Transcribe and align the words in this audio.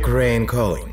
Ukraine 0.00 0.44
calling. 0.44 0.92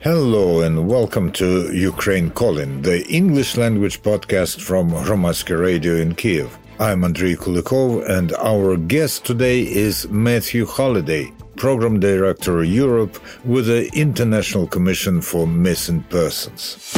Hello 0.00 0.62
and 0.62 0.88
welcome 0.88 1.30
to 1.32 1.70
Ukraine 1.90 2.30
Calling, 2.30 2.80
the 2.80 3.06
English 3.20 3.58
language 3.58 4.00
podcast 4.00 4.62
from 4.68 4.86
Hromadske 4.90 5.54
Radio 5.66 5.94
in 5.96 6.14
Kiev. 6.14 6.48
I'm 6.80 7.04
Andrei 7.04 7.34
Kulikov 7.34 8.08
and 8.08 8.32
our 8.52 8.78
guest 8.78 9.26
today 9.26 9.58
is 9.86 10.08
Matthew 10.08 10.64
Holliday, 10.64 11.24
Program 11.56 12.00
Director 12.00 12.64
Europe 12.64 13.14
with 13.44 13.66
the 13.66 13.82
International 13.92 14.66
Commission 14.66 15.20
for 15.20 15.46
Missing 15.46 16.04
Persons. 16.04 16.94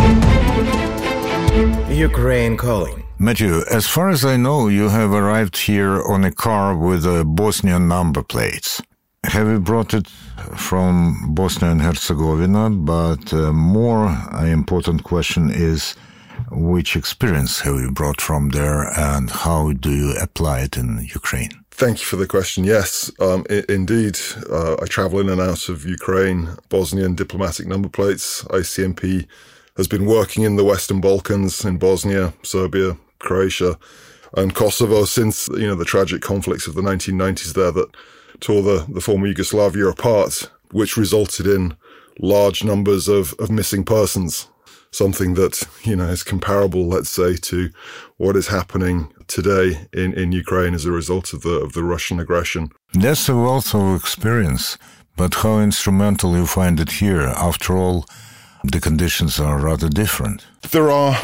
Ukraine 1.91 2.57
calling. 2.57 3.03
Matthew, 3.19 3.55
as 3.79 3.89
far 3.89 4.09
as 4.09 4.25
I 4.25 4.37
know, 4.37 4.69
you 4.69 4.89
have 4.89 5.13
arrived 5.13 5.57
here 5.57 6.01
on 6.13 6.25
a 6.25 6.31
car 6.47 6.77
with 6.77 7.05
a 7.05 7.25
Bosnian 7.25 7.89
number 7.89 8.23
plates. 8.23 8.81
Have 9.25 9.65
brought 9.65 9.93
it 9.93 10.09
from 10.57 11.35
Bosnia 11.35 11.71
and 11.73 11.83
Herzegovina? 11.83 12.71
But 12.71 13.33
uh, 13.35 13.53
more 13.53 14.07
uh, 14.07 14.47
important 14.47 15.05
question 15.05 15.51
is 15.51 15.95
which 16.51 16.97
experience 16.97 17.61
have 17.61 17.75
you 17.77 17.91
brought 17.91 18.21
from 18.21 18.49
there 18.49 18.91
and 18.99 19.29
how 19.31 19.73
do 19.73 19.91
you 19.91 20.17
apply 20.19 20.61
it 20.61 20.79
in 20.79 21.07
Ukraine? 21.15 21.51
Thank 21.71 22.01
you 22.01 22.07
for 22.07 22.17
the 22.17 22.27
question. 22.27 22.65
Yes, 22.65 23.11
um, 23.21 23.45
I- 23.51 23.65
indeed. 23.69 24.19
Uh, 24.49 24.77
I 24.83 24.87
travel 24.87 25.21
in 25.21 25.29
and 25.29 25.41
out 25.41 25.69
of 25.69 25.85
Ukraine, 25.85 26.49
Bosnian 26.71 27.15
diplomatic 27.15 27.67
number 27.67 27.91
plates. 27.91 28.43
ICMP 28.45 29.27
has 29.77 29.87
been 29.87 30.07
working 30.07 30.45
in 30.45 30.57
the 30.57 30.65
Western 30.65 31.01
Balkans, 31.03 31.63
in 31.65 31.77
Bosnia, 31.77 32.33
Serbia, 32.43 32.97
Croatia, 33.19 33.79
and 34.37 34.55
Kosovo 34.55 35.05
since 35.05 35.47
you 35.51 35.67
know 35.67 35.75
the 35.75 35.85
tragic 35.85 36.23
conflicts 36.23 36.67
of 36.67 36.75
the 36.75 36.83
1990s 36.83 37.53
there 37.53 37.71
that 37.73 37.91
tore 38.41 38.63
the, 38.63 38.87
the 38.89 39.01
former 39.01 39.27
Yugoslavia 39.27 39.87
apart, 39.89 40.51
which 40.73 40.97
resulted 40.97 41.47
in 41.47 41.77
large 42.19 42.65
numbers 42.65 43.09
of, 43.09 43.35
of 43.39 43.51
missing 43.51 43.85
persons. 43.85 44.49
Something 44.93 45.35
that, 45.35 45.63
you 45.85 45.95
know, 45.95 46.09
is 46.09 46.25
comparable, 46.25 46.89
let's 46.89 47.11
say, 47.11 47.37
to 47.37 47.71
what 48.17 48.37
is 48.37 48.49
happening 48.49 49.13
today 49.29 49.87
in, 49.93 50.13
in 50.15 50.33
Ukraine 50.33 50.75
as 50.75 50.85
a 50.85 50.91
result 50.91 51.33
of 51.33 51.43
the, 51.43 51.61
of 51.61 51.75
the 51.75 51.85
Russian 51.85 52.19
aggression. 52.19 52.71
That's 52.93 53.29
a 53.29 53.37
wealth 53.37 53.73
of 53.73 54.01
experience, 54.01 54.79
but 55.17 55.35
how 55.35 55.61
instrumental 55.61 56.37
you 56.37 56.47
find 56.47 56.81
it 56.81 56.93
here? 56.93 57.23
After 57.23 57.77
all, 57.77 58.05
the 58.65 58.81
conditions 58.81 59.39
are 59.39 59.61
rather 59.61 59.89
different. 59.89 60.45
There 60.73 60.91
are 60.91 61.17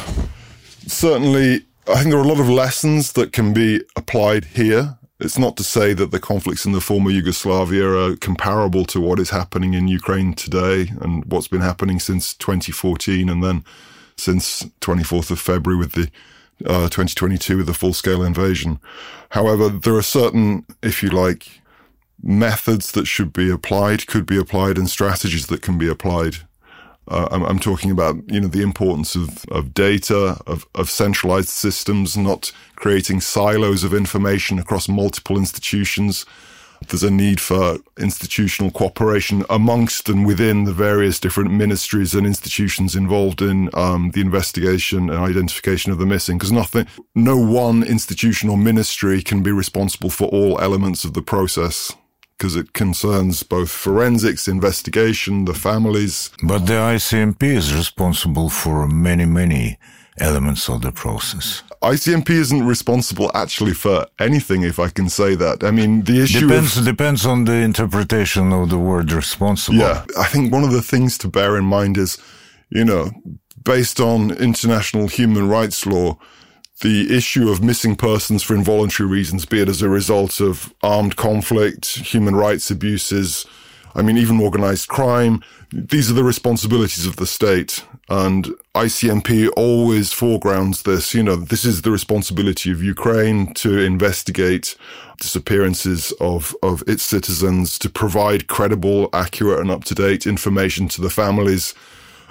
certainly, 0.87 1.67
I 1.89 1.97
think 1.97 2.11
there 2.11 2.21
are 2.21 2.25
a 2.25 2.29
lot 2.29 2.41
of 2.41 2.49
lessons 2.49 3.13
that 3.15 3.33
can 3.33 3.53
be 3.53 3.83
applied 3.97 4.45
here 4.45 4.96
it's 5.19 5.39
not 5.39 5.57
to 5.57 5.65
say 5.65 5.95
that 5.95 6.11
the 6.11 6.21
conflicts 6.21 6.67
in 6.67 6.73
the 6.73 6.81
former 6.81 7.11
Yugoslavia 7.11 7.89
are 7.89 8.17
comparable 8.17 8.85
to 8.87 9.01
what 9.01 9.19
is 9.19 9.31
happening 9.31 9.75
in 9.75 9.89
Ukraine 9.89 10.35
today 10.35 10.93
and 11.01 11.25
what's 11.25 11.49
been 11.49 11.63
happening 11.63 11.99
since 11.99 12.35
2014 12.35 13.29
and 13.29 13.43
then 13.43 13.65
since 14.17 14.65
24th 14.81 15.31
of 15.31 15.41
February 15.41 15.79
with 15.79 15.93
the 15.93 16.11
uh, 16.65 16.89
2022 16.89 17.59
with 17.59 17.67
the 17.67 17.75
full 17.75 17.93
scale 17.93 18.23
invasion. 18.23 18.79
However, 19.31 19.69
there 19.69 19.95
are 19.95 20.03
certain, 20.03 20.65
if 20.83 21.03
you 21.03 21.11
like, 21.11 21.61
methods 22.23 22.93
that 22.93 23.07
should 23.07 23.33
be 23.33 23.51
applied, 23.51 24.07
could 24.07 24.25
be 24.25 24.39
applied, 24.39 24.79
and 24.79 24.89
strategies 24.89 25.47
that 25.49 25.61
can 25.61 25.77
be 25.77 25.89
applied 25.89 26.39
uh, 27.09 27.29
I'm, 27.31 27.45
I'm, 27.45 27.59
talking 27.59 27.91
about, 27.91 28.17
you 28.27 28.41
know, 28.41 28.49
the 28.49 28.63
importance 28.63 29.15
of, 29.15 29.45
of 29.47 29.75
data, 29.75 30.41
of, 30.47 30.67
of 30.75 30.91
centralized 30.91 31.49
systems, 31.49 32.17
not 32.17 32.53
creating 32.75 33.21
silos 33.21 33.85
of 33.85 33.95
information 33.95 34.59
across 34.59 34.89
multiple 34.89 35.39
institutions. 35.39 36.27
There's 36.89 37.03
a 37.03 37.11
need 37.11 37.41
for 37.41 37.79
institutional 37.99 38.71
cooperation 38.71 39.45
amongst 39.49 40.09
and 40.09 40.27
within 40.27 40.65
the 40.65 40.73
various 40.73 41.19
different 41.19 41.51
ministries 41.53 42.15
and 42.15 42.27
institutions 42.27 42.95
involved 42.95 43.41
in 43.41 43.71
um, 43.73 44.11
the 44.11 44.21
investigation 44.21 45.09
and 45.09 45.19
identification 45.19 45.93
of 45.93 45.99
the 45.99 46.07
missing. 46.07 46.37
Because 46.37 46.53
nothing, 46.53 46.87
no 47.15 47.37
one 47.37 47.83
institution 47.83 48.51
or 48.51 48.59
ministry 48.59 49.23
can 49.23 49.43
be 49.43 49.53
responsible 49.53 50.11
for 50.11 50.29
all 50.29 50.61
elements 50.61 51.05
of 51.05 51.15
the 51.15 51.23
process 51.23 51.95
because 52.37 52.57
it 52.57 52.73
concerns 52.73 53.43
both 53.43 53.71
forensics, 53.71 54.47
investigation, 54.49 55.47
the 55.47 55.55
families. 55.55 56.31
But 56.43 56.67
the 56.67 56.75
ICMP 56.75 57.43
is 57.43 57.75
responsible 57.75 58.51
for 58.51 58.87
many, 58.87 59.25
many 59.25 59.79
elements 60.19 60.69
of 60.69 60.83
the 60.83 60.93
process. 60.93 61.63
ICMP 61.83 62.31
isn't 62.31 62.67
responsible 62.67 63.31
actually 63.35 63.75
for 63.75 64.07
anything, 64.19 64.63
if 64.63 64.79
I 64.79 64.89
can 64.89 65.09
say 65.09 65.35
that. 65.35 65.63
I 65.63 65.71
mean, 65.71 66.03
the 66.05 66.23
issue 66.23 66.49
depends 66.49 66.77
of, 66.77 66.85
depends 66.85 67.27
on 67.27 67.45
the 67.45 67.55
interpretation 67.55 68.53
of 68.53 68.71
the 68.71 68.79
word 68.79 69.13
responsible. 69.13 69.79
Yeah, 69.79 70.05
I 70.19 70.25
think 70.25 70.53
one 70.53 70.65
of 70.65 70.73
the 70.73 70.83
things 70.83 71.19
to 71.19 71.29
bear 71.29 71.57
in 71.57 71.65
mind 71.65 71.97
is, 71.97 72.19
you 72.71 72.85
know, 72.85 73.11
based 73.63 74.01
on 74.01 74.31
international 74.33 75.09
human 75.09 75.49
rights 75.49 75.87
law, 75.87 76.19
the 76.81 77.15
issue 77.15 77.49
of 77.51 77.63
missing 77.63 77.97
persons 77.97 78.43
for 78.43 78.55
involuntary 78.55 79.09
reasons, 79.09 79.47
be 79.47 79.61
it 79.61 79.69
as 79.69 79.83
a 79.83 79.89
result 79.89 80.41
of 80.41 80.75
armed 80.83 81.17
conflict, 81.17 81.87
human 81.87 82.37
rights 82.37 82.71
abuses, 82.71 83.47
I 83.97 84.03
mean, 84.03 84.19
even 84.19 84.41
organized 84.41 84.89
crime. 84.89 85.43
These 85.73 86.11
are 86.11 86.15
the 86.15 86.23
responsibilities 86.23 87.07
of 87.07 87.17
the 87.17 87.27
state. 87.27 87.83
And 88.11 88.55
ICMP 88.75 89.49
always 89.57 90.13
foregrounds 90.13 90.83
this. 90.83 91.15
You 91.15 91.23
know, 91.23 91.37
this 91.37 91.65
is 91.65 91.81
the 91.81 91.91
responsibility 91.91 92.71
of 92.71 92.83
Ukraine 92.83 93.55
to 93.55 93.79
investigate 93.79 94.77
disappearances 95.19 96.13
of, 96.21 96.55
of 96.63 96.85
its 96.87 97.05
citizens, 97.05 97.79
to 97.79 97.89
provide 97.89 98.49
credible, 98.49 99.09
accurate, 99.15 99.61
and 99.61 99.71
up 99.71 99.85
to 99.85 99.95
date 99.95 100.27
information 100.27 100.89
to 100.89 101.01
the 101.01 101.11
families 101.11 101.75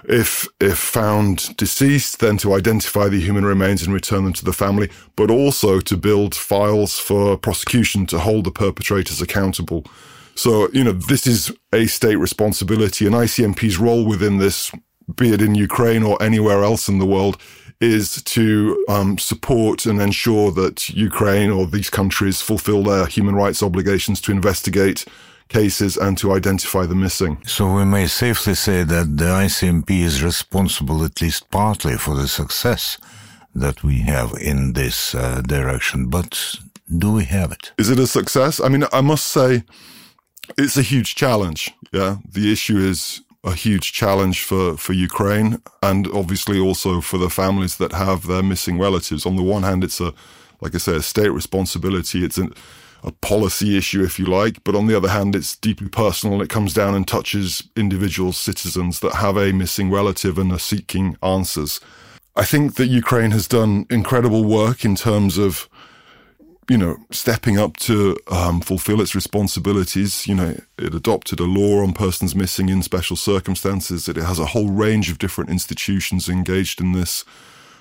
if 0.09 0.47
if 0.59 0.77
found 0.77 1.55
deceased, 1.57 2.19
then 2.19 2.37
to 2.37 2.53
identify 2.53 3.07
the 3.07 3.19
human 3.19 3.45
remains 3.45 3.83
and 3.83 3.93
return 3.93 4.23
them 4.23 4.33
to 4.33 4.45
the 4.45 4.53
family, 4.53 4.89
but 5.15 5.31
also 5.31 5.79
to 5.79 5.97
build 5.97 6.35
files 6.35 6.97
for 6.97 7.37
prosecution 7.37 8.05
to 8.07 8.19
hold 8.19 8.45
the 8.45 8.51
perpetrators 8.51 9.21
accountable. 9.21 9.85
So, 10.35 10.69
you 10.73 10.83
know, 10.83 10.91
this 10.91 11.25
is 11.25 11.51
a 11.71 11.87
state 11.87 12.17
responsibility 12.17 13.05
and 13.05 13.15
ICMP's 13.15 13.77
role 13.77 14.05
within 14.05 14.37
this, 14.37 14.69
be 15.15 15.31
it 15.31 15.41
in 15.41 15.55
Ukraine 15.55 16.03
or 16.03 16.21
anywhere 16.21 16.63
else 16.63 16.89
in 16.89 16.99
the 16.99 17.05
world, 17.05 17.41
is 17.79 18.21
to 18.23 18.83
um, 18.89 19.17
support 19.17 19.85
and 19.85 20.01
ensure 20.01 20.51
that 20.51 20.89
Ukraine 20.89 21.51
or 21.51 21.65
these 21.65 21.89
countries 21.89 22.41
fulfill 22.41 22.83
their 22.83 23.05
human 23.05 23.35
rights 23.35 23.63
obligations 23.63 24.19
to 24.21 24.31
investigate 24.31 25.05
cases 25.49 25.97
and 25.97 26.17
to 26.17 26.33
identify 26.33 26.85
the 26.85 26.95
missing. 26.95 27.37
So 27.45 27.73
we 27.75 27.85
may 27.85 28.07
safely 28.07 28.55
say 28.55 28.83
that 28.83 29.17
the 29.17 29.25
ICMP 29.25 29.89
is 30.01 30.23
responsible 30.23 31.03
at 31.03 31.21
least 31.21 31.49
partly 31.49 31.97
for 31.97 32.15
the 32.15 32.27
success 32.27 32.97
that 33.53 33.83
we 33.83 33.99
have 33.99 34.33
in 34.33 34.73
this 34.73 35.15
uh, 35.15 35.41
direction. 35.41 36.09
But 36.09 36.55
do 36.97 37.13
we 37.13 37.25
have 37.25 37.51
it? 37.51 37.71
Is 37.77 37.89
it 37.89 37.99
a 37.99 38.07
success? 38.07 38.59
I 38.59 38.67
mean, 38.69 38.85
I 38.91 39.01
must 39.01 39.25
say 39.25 39.63
it's 40.57 40.77
a 40.77 40.81
huge 40.81 41.15
challenge. 41.15 41.71
Yeah. 41.91 42.17
The 42.29 42.51
issue 42.51 42.77
is 42.77 43.21
a 43.43 43.53
huge 43.53 43.93
challenge 43.93 44.43
for, 44.43 44.75
for 44.75 44.93
Ukraine 44.93 45.61
and 45.83 46.07
obviously 46.07 46.59
also 46.59 46.99
for 46.99 47.17
the 47.17 47.29
families 47.29 47.77
that 47.77 47.91
have 47.93 48.27
their 48.27 48.43
missing 48.43 48.79
relatives. 48.79 49.25
On 49.25 49.35
the 49.35 49.43
one 49.43 49.63
hand, 49.63 49.83
it's 49.83 50.01
a, 50.01 50.13
like 50.61 50.73
I 50.73 50.79
say, 50.79 50.95
a 50.95 51.01
state 51.01 51.29
responsibility. 51.31 52.25
It's 52.25 52.37
an, 52.37 52.53
a 53.05 53.11
policy 53.11 53.77
issue, 53.77 54.03
if 54.03 54.17
you 54.19 54.25
like. 54.25 54.63
But 54.63 54.75
on 54.75 54.87
the 54.87 54.97
other 54.97 55.09
hand, 55.09 55.35
it's 55.35 55.55
deeply 55.55 55.87
personal 55.87 56.33
and 56.33 56.43
it 56.43 56.49
comes 56.49 56.73
down 56.73 56.95
and 56.95 57.07
touches 57.07 57.63
individual 57.75 58.33
citizens 58.33 58.99
that 58.99 59.15
have 59.15 59.37
a 59.37 59.53
missing 59.53 59.91
relative 59.91 60.37
and 60.39 60.51
are 60.51 60.59
seeking 60.59 61.15
answers. 61.21 61.79
I 62.35 62.43
think 62.43 62.75
that 62.75 62.87
Ukraine 62.87 63.31
has 63.31 63.47
done 63.47 63.85
incredible 63.89 64.43
work 64.43 64.83
in 64.83 64.95
terms 64.95 65.37
of, 65.37 65.69
you 66.67 66.77
know, 66.77 66.97
stepping 67.11 67.57
up 67.59 67.77
to 67.77 68.17
um, 68.27 68.59
fulfill 68.59 68.99
its 68.99 69.13
responsibilities. 69.13 70.27
You 70.27 70.35
know, 70.35 70.59
it 70.77 70.95
adopted 70.95 71.39
a 71.39 71.45
law 71.45 71.83
on 71.83 71.93
persons 71.93 72.35
missing 72.35 72.69
in 72.69 72.81
special 72.81 73.15
circumstances. 73.15 74.09
It 74.09 74.17
has 74.17 74.39
a 74.39 74.47
whole 74.47 74.69
range 74.69 75.11
of 75.11 75.19
different 75.19 75.51
institutions 75.51 76.27
engaged 76.27 76.81
in 76.81 76.91
this 76.91 77.23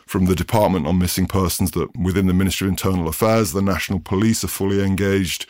from 0.07 0.27
the 0.27 0.35
Department 0.35 0.87
on 0.87 0.99
Missing 0.99 1.27
Persons 1.27 1.71
that 1.73 1.97
within 1.97 2.27
the 2.27 2.35
Ministry 2.35 2.67
of 2.67 2.73
Internal 2.73 3.09
Affairs, 3.09 3.53
the 3.53 3.63
National 3.63 4.01
Police 4.01 4.45
are 4.45 4.49
fully 4.49 4.83
engaged. 4.83 5.47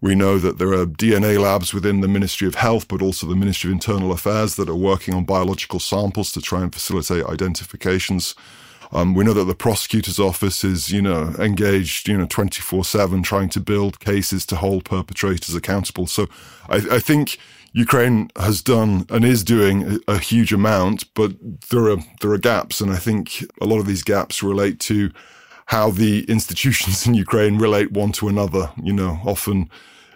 We 0.00 0.14
know 0.14 0.38
that 0.38 0.58
there 0.58 0.72
are 0.72 0.86
DNA 0.86 1.40
labs 1.40 1.72
within 1.72 2.00
the 2.00 2.08
Ministry 2.08 2.46
of 2.46 2.56
Health, 2.56 2.88
but 2.88 3.00
also 3.00 3.26
the 3.26 3.34
Ministry 3.34 3.70
of 3.70 3.74
Internal 3.74 4.12
Affairs 4.12 4.56
that 4.56 4.68
are 4.68 4.74
working 4.74 5.14
on 5.14 5.24
biological 5.24 5.80
samples 5.80 6.30
to 6.32 6.42
try 6.42 6.62
and 6.62 6.72
facilitate 6.72 7.24
identifications. 7.24 8.34
Um, 8.92 9.14
we 9.14 9.24
know 9.24 9.32
that 9.32 9.44
the 9.44 9.54
prosecutor's 9.54 10.20
office 10.20 10.62
is, 10.62 10.90
you 10.90 11.02
know, 11.02 11.34
engaged, 11.38 12.06
you 12.06 12.16
know, 12.16 12.26
24 12.26 12.84
7 12.84 13.22
trying 13.22 13.48
to 13.50 13.60
build 13.60 13.98
cases 13.98 14.44
to 14.46 14.56
hold 14.56 14.84
perpetrators 14.84 15.54
accountable. 15.54 16.06
So 16.06 16.28
I, 16.68 16.76
I 16.92 16.98
think 17.00 17.38
Ukraine 17.74 18.30
has 18.36 18.62
done 18.62 19.04
and 19.10 19.24
is 19.24 19.42
doing 19.42 19.98
a, 20.06 20.18
huge 20.18 20.52
amount, 20.52 21.12
but 21.12 21.32
there 21.70 21.90
are 21.90 21.96
there 22.20 22.30
are 22.30 22.38
gaps, 22.38 22.80
and 22.80 22.92
I 22.92 22.98
think 22.98 23.44
a 23.60 23.66
lot 23.66 23.80
of 23.80 23.86
these 23.86 24.04
gaps 24.04 24.44
relate 24.44 24.78
to 24.80 25.10
how 25.66 25.90
the 25.90 26.22
institutions 26.28 27.04
in 27.06 27.14
Ukraine 27.14 27.58
relate 27.58 27.90
one 27.90 28.12
to 28.12 28.28
another. 28.28 28.70
You 28.80 28.92
know, 28.92 29.18
often 29.26 29.68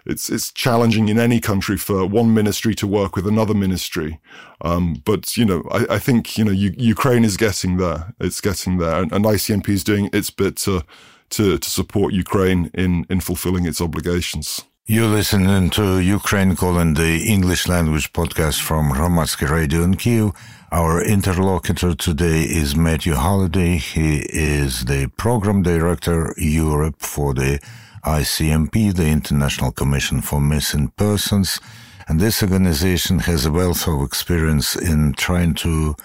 it's 0.06 0.30
it's 0.30 0.52
challenging 0.52 1.08
in 1.08 1.18
any 1.18 1.40
country 1.40 1.76
for 1.76 2.06
one 2.06 2.32
ministry 2.32 2.76
to 2.76 2.86
work 2.86 3.16
with 3.16 3.26
another 3.26 3.54
ministry. 3.54 4.20
Um, 4.60 5.02
but 5.04 5.36
you 5.36 5.44
know, 5.44 5.64
I, 5.72 5.96
I 5.96 5.98
think 5.98 6.38
you 6.38 6.44
know 6.44 6.52
U- 6.52 6.74
Ukraine 6.78 7.24
is 7.24 7.36
getting 7.36 7.78
there. 7.78 8.14
It's 8.20 8.40
getting 8.40 8.78
there, 8.78 9.02
and, 9.02 9.10
and 9.10 9.24
ICMP 9.24 9.68
is 9.68 9.82
doing 9.82 10.10
its 10.12 10.30
bit 10.30 10.54
to 10.58 10.84
to 11.30 11.58
to 11.58 11.70
support 11.70 12.14
Ukraine 12.14 12.70
in 12.72 13.04
in 13.10 13.18
fulfilling 13.18 13.66
its 13.66 13.80
obligations. 13.80 14.62
You're 14.90 15.08
listening 15.08 15.68
to 15.72 15.98
Ukraine 15.98 16.56
calling 16.56 16.94
the 16.94 17.26
English 17.26 17.68
language 17.68 18.10
podcast 18.14 18.62
from 18.62 18.92
Hromadske 18.92 19.46
Radio 19.50 19.82
in 19.82 19.96
Kiev. 19.96 20.32
Our 20.72 21.02
interlocutor 21.02 21.94
today 21.94 22.44
is 22.44 22.74
Matthew 22.74 23.12
Holliday. 23.12 23.76
He 23.76 24.20
is 24.30 24.86
the 24.86 25.08
program 25.18 25.62
director 25.62 26.32
Europe 26.38 27.02
for 27.02 27.34
the 27.34 27.60
ICMP, 28.02 28.94
the 28.94 29.08
International 29.08 29.72
Commission 29.72 30.22
for 30.22 30.40
Missing 30.40 30.92
Persons. 30.96 31.60
And 32.08 32.18
this 32.18 32.42
organization 32.42 33.18
has 33.18 33.44
a 33.44 33.52
wealth 33.52 33.86
of 33.86 34.00
experience 34.00 34.74
in 34.74 35.12
trying 35.12 35.52
to 35.56 35.96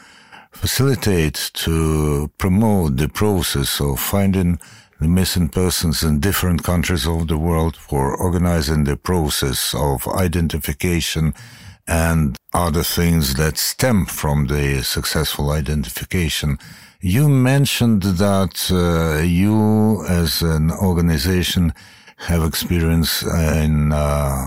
facilitate, 0.51 1.51
to 1.53 2.29
promote 2.37 2.97
the 2.97 3.07
process 3.07 3.79
of 3.79 3.97
finding 4.01 4.59
the 5.03 5.09
missing 5.09 5.49
persons 5.49 6.01
in 6.01 6.19
different 6.19 6.63
countries 6.63 7.05
of 7.05 7.27
the 7.27 7.37
world 7.37 7.75
for 7.75 8.15
organizing 8.15 8.85
the 8.85 8.95
process 8.95 9.75
of 9.75 10.07
identification 10.07 11.33
and 11.85 12.37
other 12.53 12.83
things 12.83 13.35
that 13.35 13.57
stem 13.57 14.05
from 14.05 14.47
the 14.47 14.81
successful 14.81 15.51
identification. 15.51 16.57
You 17.01 17.27
mentioned 17.27 18.03
that 18.03 18.55
uh, 18.71 19.21
you, 19.23 20.05
as 20.07 20.41
an 20.41 20.71
organization, 20.71 21.73
have 22.17 22.43
experience 22.43 23.23
in 23.23 23.91
uh, 23.91 24.45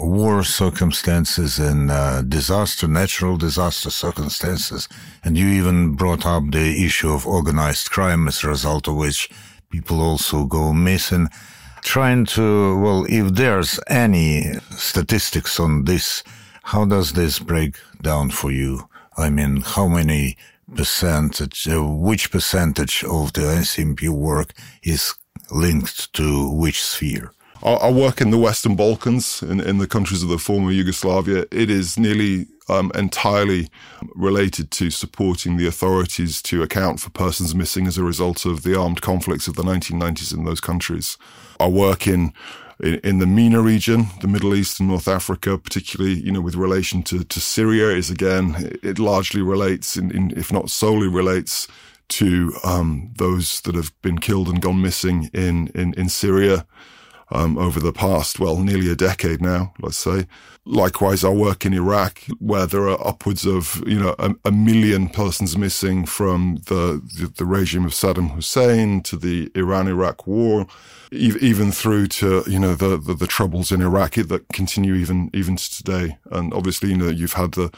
war 0.00 0.42
circumstances 0.42 1.58
and 1.58 1.90
uh, 1.90 2.22
disaster, 2.22 2.88
natural 2.88 3.36
disaster 3.36 3.90
circumstances, 3.90 4.88
and 5.22 5.36
you 5.36 5.48
even 5.48 5.94
brought 5.94 6.24
up 6.24 6.44
the 6.50 6.82
issue 6.82 7.12
of 7.12 7.26
organized 7.26 7.90
crime 7.90 8.26
as 8.26 8.42
a 8.42 8.48
result 8.48 8.88
of 8.88 8.96
which 8.96 9.28
people 9.72 10.00
also 10.00 10.44
go 10.44 10.72
missing. 10.72 11.28
Trying 11.82 12.26
to, 12.26 12.78
well, 12.78 13.06
if 13.08 13.34
there's 13.34 13.80
any 13.88 14.52
statistics 14.76 15.58
on 15.58 15.84
this, 15.84 16.22
how 16.62 16.84
does 16.84 17.14
this 17.14 17.40
break 17.40 17.76
down 18.00 18.30
for 18.30 18.52
you? 18.52 18.88
I 19.16 19.30
mean, 19.30 19.62
how 19.62 19.88
many 19.88 20.36
percentage, 20.76 21.66
uh, 21.68 21.82
which 21.82 22.30
percentage 22.30 23.02
of 23.02 23.32
the 23.32 23.40
ICMP 23.40 24.08
work 24.10 24.52
is 24.84 25.14
linked 25.50 26.12
to 26.12 26.48
which 26.50 26.82
sphere? 26.84 27.32
I 27.64 27.90
work 27.92 28.20
in 28.20 28.30
the 28.30 28.38
Western 28.38 28.74
Balkans, 28.74 29.40
in, 29.40 29.60
in 29.60 29.78
the 29.78 29.86
countries 29.86 30.24
of 30.24 30.28
the 30.28 30.38
former 30.38 30.72
Yugoslavia. 30.72 31.44
It 31.52 31.70
is 31.70 31.96
nearly 31.96 32.46
um, 32.68 32.92
entirely 32.94 33.68
related 34.14 34.70
to 34.72 34.90
supporting 34.90 35.56
the 35.56 35.66
authorities 35.66 36.42
to 36.42 36.62
account 36.62 37.00
for 37.00 37.10
persons 37.10 37.54
missing 37.54 37.86
as 37.86 37.98
a 37.98 38.04
result 38.04 38.44
of 38.44 38.62
the 38.62 38.78
armed 38.78 39.02
conflicts 39.02 39.48
of 39.48 39.56
the 39.56 39.62
1990s 39.62 40.34
in 40.34 40.44
those 40.44 40.60
countries. 40.60 41.18
I 41.58 41.68
work 41.68 42.06
in 42.06 42.32
in, 42.82 42.94
in 43.04 43.18
the 43.18 43.26
MENA 43.26 43.60
region, 43.60 44.06
the 44.20 44.28
Middle 44.28 44.54
East 44.54 44.80
and 44.80 44.88
North 44.88 45.08
Africa, 45.08 45.56
particularly, 45.56 46.14
you 46.14 46.32
know, 46.32 46.40
with 46.40 46.56
relation 46.56 47.02
to, 47.04 47.22
to 47.22 47.40
Syria 47.40 47.90
is 47.90 48.10
again, 48.10 48.76
it 48.82 48.98
largely 48.98 49.40
relates, 49.40 49.96
in, 49.96 50.10
in, 50.10 50.32
if 50.36 50.52
not 50.52 50.68
solely 50.68 51.06
relates 51.06 51.68
to 52.08 52.52
um, 52.64 53.10
those 53.16 53.60
that 53.62 53.74
have 53.74 53.92
been 54.02 54.18
killed 54.18 54.48
and 54.48 54.60
gone 54.60 54.82
missing 54.82 55.30
in, 55.32 55.68
in, 55.68 55.94
in 55.94 56.08
Syria 56.08 56.66
um, 57.32 57.58
over 57.58 57.80
the 57.80 57.92
past, 57.92 58.38
well, 58.38 58.58
nearly 58.58 58.90
a 58.90 58.94
decade 58.94 59.40
now, 59.40 59.72
let's 59.80 59.98
say. 59.98 60.26
Likewise, 60.64 61.24
our 61.24 61.32
work 61.34 61.66
in 61.66 61.72
Iraq, 61.72 62.20
where 62.38 62.66
there 62.66 62.88
are 62.88 63.06
upwards 63.06 63.44
of, 63.44 63.82
you 63.84 63.98
know, 63.98 64.14
a, 64.20 64.34
a 64.44 64.52
million 64.52 65.08
persons 65.08 65.56
missing 65.56 66.06
from 66.06 66.58
the, 66.66 67.02
the, 67.18 67.32
the 67.36 67.44
regime 67.44 67.84
of 67.84 67.92
Saddam 67.92 68.30
Hussein 68.30 69.02
to 69.02 69.16
the 69.16 69.50
Iran-Iraq 69.56 70.26
war, 70.26 70.66
even 71.10 71.72
through 71.72 72.06
to, 72.06 72.44
you 72.46 72.60
know, 72.60 72.74
the, 72.74 72.96
the, 72.96 73.14
the 73.14 73.26
troubles 73.26 73.72
in 73.72 73.82
Iraq 73.82 74.14
that 74.14 74.46
continue 74.52 74.94
even, 74.94 75.30
even 75.34 75.56
to 75.56 75.70
today. 75.70 76.16
And 76.30 76.54
obviously, 76.54 76.90
you 76.90 76.96
know, 76.96 77.08
you've 77.08 77.32
had 77.32 77.52
the, 77.52 77.72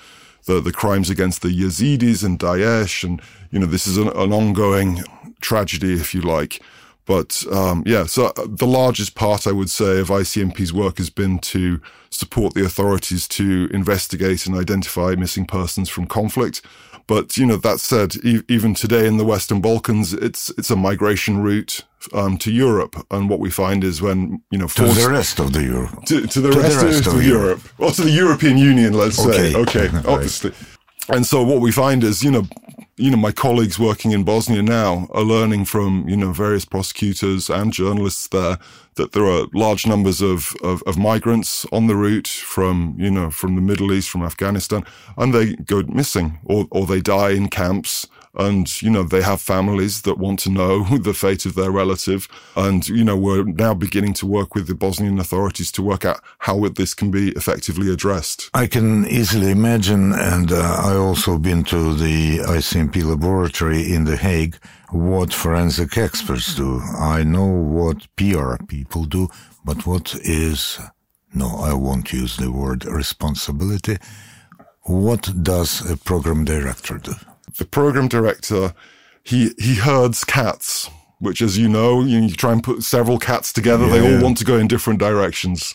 the, 0.44 0.60
the 0.60 0.72
crimes 0.72 1.08
against 1.08 1.40
the 1.40 1.48
Yazidis 1.48 2.22
and 2.22 2.38
Daesh. 2.38 3.02
And, 3.02 3.22
you 3.50 3.58
know, 3.58 3.66
this 3.66 3.86
is 3.86 3.96
an, 3.96 4.08
an 4.08 4.32
ongoing 4.32 5.02
tragedy, 5.40 5.94
if 5.94 6.14
you 6.14 6.20
like. 6.20 6.60
But 7.06 7.44
um, 7.52 7.82
yeah, 7.86 8.04
so 8.04 8.26
uh, 8.26 8.46
the 8.48 8.66
largest 8.66 9.14
part, 9.14 9.46
I 9.46 9.52
would 9.52 9.70
say, 9.70 10.00
of 10.00 10.08
ICMP's 10.08 10.72
work 10.72 10.98
has 10.98 11.10
been 11.10 11.38
to 11.40 11.80
support 12.10 12.54
the 12.54 12.64
authorities 12.64 13.28
to 13.28 13.68
investigate 13.72 14.46
and 14.46 14.56
identify 14.56 15.14
missing 15.14 15.46
persons 15.46 15.90
from 15.90 16.06
conflict. 16.06 16.62
But 17.06 17.36
you 17.36 17.44
know, 17.44 17.56
that 17.56 17.80
said, 17.80 18.16
e- 18.24 18.42
even 18.48 18.74
today 18.74 19.06
in 19.06 19.18
the 19.18 19.24
Western 19.24 19.60
Balkans, 19.60 20.14
it's 20.14 20.50
it's 20.56 20.70
a 20.70 20.76
migration 20.76 21.42
route 21.42 21.84
um, 22.14 22.38
to 22.38 22.50
Europe, 22.50 22.96
and 23.10 23.28
what 23.28 23.40
we 23.40 23.50
find 23.50 23.84
is 23.84 24.00
when 24.00 24.42
you 24.50 24.58
know 24.58 24.68
forced, 24.68 24.96
to 24.96 25.06
the 25.06 25.10
rest 25.10 25.38
of 25.38 25.52
the 25.52 25.62
Europe, 25.62 26.04
to, 26.06 26.26
to, 26.26 26.40
the, 26.40 26.50
to 26.50 26.58
rest 26.58 26.80
the, 26.80 26.86
rest 26.86 27.06
of, 27.06 27.14
of 27.14 27.24
Europe, 27.24 27.60
or 27.78 27.90
to 27.90 28.02
the 28.02 28.10
European 28.10 28.56
Union, 28.56 28.94
let's 28.94 29.18
okay. 29.18 29.52
say. 29.52 29.54
Okay, 29.54 29.90
obviously. 30.06 30.52
And 31.08 31.26
so 31.26 31.42
what 31.42 31.60
we 31.60 31.70
find 31.70 32.02
is, 32.02 32.22
you 32.22 32.30
know, 32.30 32.44
you 32.96 33.10
know, 33.10 33.16
my 33.16 33.32
colleagues 33.32 33.78
working 33.78 34.12
in 34.12 34.22
Bosnia 34.22 34.62
now 34.62 35.08
are 35.10 35.22
learning 35.22 35.64
from, 35.64 36.08
you 36.08 36.16
know, 36.16 36.32
various 36.32 36.64
prosecutors 36.64 37.50
and 37.50 37.72
journalists 37.72 38.28
there 38.28 38.58
that 38.94 39.10
there 39.10 39.26
are 39.26 39.46
large 39.52 39.86
numbers 39.86 40.22
of, 40.22 40.54
of, 40.62 40.80
of, 40.86 40.96
migrants 40.96 41.66
on 41.72 41.88
the 41.88 41.96
route 41.96 42.28
from, 42.28 42.94
you 42.96 43.10
know, 43.10 43.28
from 43.28 43.56
the 43.56 43.60
Middle 43.60 43.92
East, 43.92 44.08
from 44.08 44.22
Afghanistan, 44.22 44.84
and 45.18 45.34
they 45.34 45.56
go 45.56 45.82
missing 45.88 46.38
or, 46.44 46.68
or 46.70 46.86
they 46.86 47.00
die 47.00 47.30
in 47.30 47.48
camps 47.48 48.06
and 48.36 48.82
you 48.82 48.90
know 48.90 49.02
they 49.02 49.22
have 49.22 49.40
families 49.40 50.02
that 50.02 50.18
want 50.18 50.38
to 50.40 50.50
know 50.50 50.84
the 50.98 51.14
fate 51.14 51.46
of 51.46 51.54
their 51.54 51.70
relative. 51.70 52.28
And 52.56 52.86
you 52.88 53.04
know 53.04 53.16
we're 53.16 53.44
now 53.44 53.74
beginning 53.74 54.14
to 54.14 54.26
work 54.26 54.54
with 54.54 54.66
the 54.66 54.74
bosnian 54.74 55.18
authorities 55.18 55.70
to 55.72 55.82
work 55.82 56.04
out 56.04 56.20
how 56.38 56.68
this 56.68 56.94
can 56.94 57.10
be 57.10 57.30
effectively 57.30 57.92
addressed. 57.92 58.50
I 58.54 58.66
can 58.66 59.06
easily 59.06 59.50
imagine 59.50 60.12
and 60.12 60.52
uh, 60.52 60.80
i 60.82 60.94
also 60.94 61.38
been 61.38 61.64
to 61.64 61.94
the 61.94 62.38
icmp 62.38 63.02
laboratory 63.04 63.92
in 63.92 64.04
the 64.04 64.16
hague 64.16 64.56
what 64.90 65.32
forensic 65.32 65.98
experts 65.98 66.54
do. 66.54 66.80
I 66.98 67.24
know 67.24 67.46
what 67.46 68.06
pr 68.16 68.56
people 68.68 69.04
do 69.04 69.28
but 69.64 69.86
what 69.86 70.14
is 70.22 70.78
no 71.34 71.48
i 71.58 71.72
won't 71.72 72.12
use 72.12 72.36
the 72.36 72.50
word 72.50 72.84
responsibility. 72.84 73.98
What 74.86 75.42
does 75.42 75.90
a 75.90 75.96
program 75.96 76.44
director 76.44 76.98
do 76.98 77.14
the 77.58 77.64
program 77.64 78.08
director, 78.08 78.74
he, 79.22 79.54
he 79.58 79.76
herds 79.76 80.24
cats, 80.24 80.90
which, 81.18 81.40
as 81.40 81.56
you 81.56 81.68
know, 81.68 82.02
you, 82.02 82.20
you 82.20 82.34
try 82.34 82.52
and 82.52 82.62
put 82.62 82.82
several 82.82 83.18
cats 83.18 83.52
together. 83.52 83.86
Yeah, 83.86 83.92
they 83.92 84.16
all 84.16 84.22
want 84.22 84.38
to 84.38 84.44
go 84.44 84.58
in 84.58 84.68
different 84.68 84.98
directions. 84.98 85.74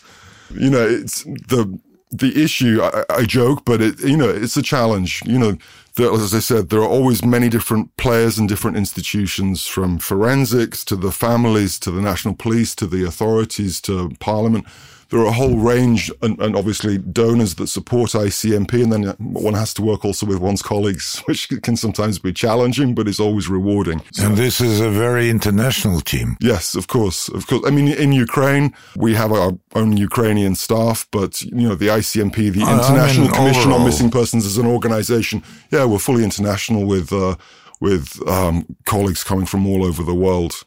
You 0.50 0.70
know, 0.70 0.86
it's 0.86 1.24
the, 1.24 1.78
the 2.10 2.42
issue, 2.42 2.80
I, 2.82 3.04
I, 3.10 3.24
joke, 3.24 3.64
but 3.64 3.80
it, 3.80 4.00
you 4.00 4.16
know, 4.16 4.28
it's 4.28 4.56
a 4.56 4.62
challenge. 4.62 5.22
You 5.24 5.38
know, 5.38 5.58
there, 5.96 6.12
as 6.12 6.34
I 6.34 6.40
said, 6.40 6.68
there 6.68 6.80
are 6.80 6.88
always 6.88 7.24
many 7.24 7.48
different 7.48 7.96
players 7.96 8.38
and 8.38 8.48
different 8.48 8.76
institutions 8.76 9.66
from 9.66 9.98
forensics 9.98 10.84
to 10.86 10.96
the 10.96 11.12
families 11.12 11.78
to 11.80 11.90
the 11.90 12.00
national 12.00 12.34
police 12.34 12.74
to 12.76 12.86
the 12.86 13.04
authorities 13.04 13.80
to 13.82 14.10
parliament 14.20 14.66
there 15.10 15.20
are 15.20 15.26
a 15.26 15.32
whole 15.32 15.56
range 15.56 16.10
and, 16.22 16.40
and, 16.40 16.56
obviously 16.56 16.98
donors 16.98 17.56
that 17.56 17.66
support 17.66 18.10
ICMP. 18.10 18.82
And 18.82 18.92
then 18.92 19.02
one 19.18 19.54
has 19.54 19.74
to 19.74 19.82
work 19.82 20.04
also 20.04 20.24
with 20.24 20.38
one's 20.38 20.62
colleagues, 20.62 21.18
which 21.26 21.48
can 21.62 21.76
sometimes 21.76 22.18
be 22.18 22.32
challenging, 22.32 22.94
but 22.94 23.08
is 23.08 23.20
always 23.20 23.48
rewarding. 23.48 24.02
So, 24.12 24.26
and 24.26 24.36
this 24.36 24.60
is 24.60 24.80
a 24.80 24.90
very 24.90 25.28
international 25.28 26.00
team. 26.00 26.36
Yes, 26.40 26.74
of 26.74 26.86
course. 26.86 27.28
Of 27.28 27.46
course. 27.46 27.62
I 27.66 27.70
mean, 27.70 27.88
in 27.88 28.12
Ukraine, 28.12 28.72
we 28.96 29.14
have 29.14 29.32
our 29.32 29.52
own 29.74 29.96
Ukrainian 29.96 30.54
staff, 30.54 31.06
but, 31.10 31.42
you 31.42 31.68
know, 31.68 31.74
the 31.74 31.88
ICMP, 31.88 32.52
the 32.52 32.60
International 32.60 33.26
I 33.26 33.30
mean, 33.30 33.32
Commission 33.32 33.62
overall. 33.62 33.80
on 33.80 33.86
Missing 33.86 34.10
Persons 34.10 34.46
as 34.46 34.58
an 34.58 34.66
organization, 34.66 35.42
yeah, 35.70 35.84
we're 35.84 35.98
fully 35.98 36.22
international 36.22 36.86
with, 36.86 37.12
uh, 37.12 37.34
with 37.80 38.20
um, 38.28 38.76
colleagues 38.84 39.24
coming 39.24 39.46
from 39.46 39.66
all 39.66 39.84
over 39.84 40.02
the 40.04 40.14
world. 40.14 40.64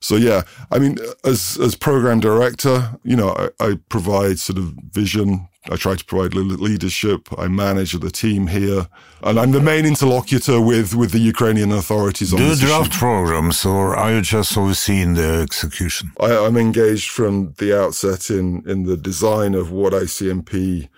So 0.00 0.16
yeah, 0.16 0.42
I 0.70 0.78
mean, 0.78 0.98
as 1.24 1.58
as 1.60 1.74
program 1.74 2.20
director, 2.20 2.90
you 3.02 3.16
know, 3.16 3.30
I, 3.30 3.48
I 3.60 3.78
provide 3.88 4.38
sort 4.38 4.58
of 4.58 4.74
vision. 4.92 5.48
I 5.68 5.74
try 5.74 5.96
to 5.96 6.04
provide 6.04 6.34
leadership. 6.34 7.28
I 7.36 7.48
manage 7.48 7.92
the 7.92 8.10
team 8.10 8.46
here, 8.46 8.86
and 9.22 9.40
I'm 9.40 9.50
the 9.50 9.60
main 9.60 9.84
interlocutor 9.84 10.60
with 10.60 10.94
with 10.94 11.10
the 11.10 11.18
Ukrainian 11.18 11.72
authorities. 11.72 12.30
Do 12.30 12.36
on 12.36 12.42
you 12.42 12.56
draft 12.56 12.90
issue. 12.90 12.98
programs, 12.98 13.64
or 13.64 13.96
are 13.96 14.12
you 14.14 14.20
just 14.20 14.56
overseeing 14.56 15.14
the 15.14 15.40
execution? 15.42 16.12
I, 16.20 16.36
I'm 16.44 16.56
engaged 16.56 17.10
from 17.10 17.54
the 17.58 17.76
outset 17.82 18.30
in 18.30 18.62
in 18.68 18.84
the 18.84 18.96
design 18.96 19.54
of 19.54 19.72
what 19.72 19.92
ICMP 19.92 20.88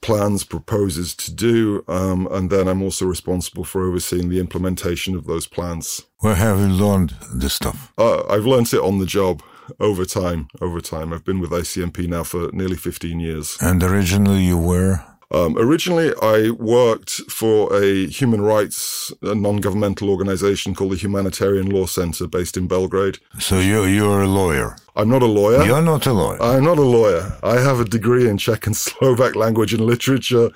plans, 0.00 0.44
proposes 0.44 1.14
to 1.16 1.32
do, 1.32 1.84
um, 1.88 2.28
and 2.30 2.50
then 2.50 2.68
I'm 2.68 2.82
also 2.82 3.06
responsible 3.06 3.64
for 3.64 3.86
overseeing 3.86 4.28
the 4.28 4.40
implementation 4.40 5.14
of 5.14 5.26
those 5.26 5.46
plans. 5.46 6.02
Where 6.20 6.34
have 6.34 6.58
you 6.58 6.68
learned 6.68 7.14
this 7.34 7.54
stuff? 7.54 7.92
Uh, 7.98 8.24
I've 8.26 8.46
learned 8.46 8.72
it 8.72 8.80
on 8.80 8.98
the 8.98 9.06
job. 9.06 9.42
over 9.80 10.04
time. 10.04 10.48
Over 10.60 10.80
time, 10.80 11.12
I've 11.12 11.24
been 11.24 11.40
with 11.40 11.50
ICMP 11.50 12.08
now 12.08 12.22
for 12.22 12.50
nearly 12.52 12.76
15 12.76 13.18
years. 13.18 13.56
And 13.60 13.82
originally 13.82 14.44
you 14.44 14.56
were? 14.56 15.04
Um, 15.32 15.58
originally, 15.58 16.12
I 16.22 16.50
worked 16.50 17.10
for 17.28 17.74
a 17.82 18.06
human 18.06 18.42
rights 18.42 19.12
non-governmental 19.22 20.08
organization 20.08 20.74
called 20.74 20.92
the 20.92 20.96
Humanitarian 20.96 21.68
Law 21.68 21.86
Center 21.86 22.28
based 22.28 22.56
in 22.56 22.68
Belgrade. 22.68 23.18
So 23.40 23.58
you, 23.58 23.84
you're 23.84 24.22
a 24.22 24.28
lawyer? 24.28 24.76
I'm 24.94 25.08
not 25.08 25.22
a 25.22 25.26
lawyer. 25.26 25.64
You're 25.64 25.82
not 25.82 26.06
a 26.06 26.12
lawyer? 26.12 26.40
I'm 26.40 26.64
not 26.64 26.78
a 26.78 26.82
lawyer. 26.82 27.36
I 27.42 27.58
have 27.58 27.80
a 27.80 27.84
degree 27.84 28.28
in 28.28 28.38
Czech 28.38 28.66
and 28.66 28.76
Slovak 28.76 29.34
language 29.34 29.74
and 29.74 29.84
literature 29.84 30.50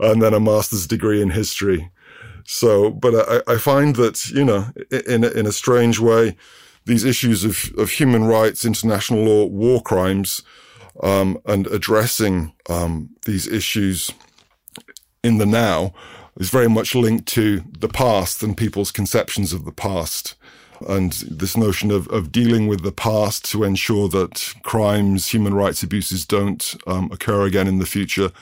and 0.00 0.22
then 0.22 0.32
a 0.32 0.40
master's 0.40 0.86
degree 0.86 1.20
in 1.20 1.30
history. 1.30 1.90
So, 2.46 2.90
but 2.90 3.14
I, 3.48 3.54
I 3.54 3.58
find 3.58 3.96
that, 3.96 4.26
you 4.30 4.44
know, 4.44 4.66
in, 5.06 5.24
in 5.24 5.46
a 5.46 5.52
strange 5.52 5.98
way, 5.98 6.36
these 6.86 7.04
issues 7.04 7.44
of, 7.44 7.72
of 7.78 7.90
human 7.90 8.24
rights, 8.24 8.64
international 8.64 9.24
law, 9.24 9.46
war 9.46 9.82
crimes, 9.82 10.42
um, 11.02 11.38
and 11.46 11.66
addressing 11.68 12.52
um, 12.68 13.10
these 13.24 13.46
issues 13.46 14.12
in 15.22 15.38
the 15.38 15.46
now 15.46 15.92
is 16.38 16.50
very 16.50 16.68
much 16.68 16.94
linked 16.94 17.26
to 17.26 17.62
the 17.78 17.88
past 17.88 18.42
and 18.42 18.56
people's 18.56 18.90
conceptions 18.90 19.52
of 19.52 19.64
the 19.64 19.72
past. 19.72 20.34
And 20.88 21.12
this 21.12 21.56
notion 21.56 21.90
of, 21.90 22.08
of 22.08 22.32
dealing 22.32 22.66
with 22.66 22.82
the 22.82 22.92
past 22.92 23.44
to 23.52 23.64
ensure 23.64 24.08
that 24.08 24.54
crimes, 24.62 25.28
human 25.28 25.54
rights 25.54 25.82
abuses 25.82 26.26
don't 26.26 26.74
um, 26.86 27.10
occur 27.12 27.46
again 27.46 27.68
in 27.68 27.78
the 27.78 27.86
future 27.86 28.32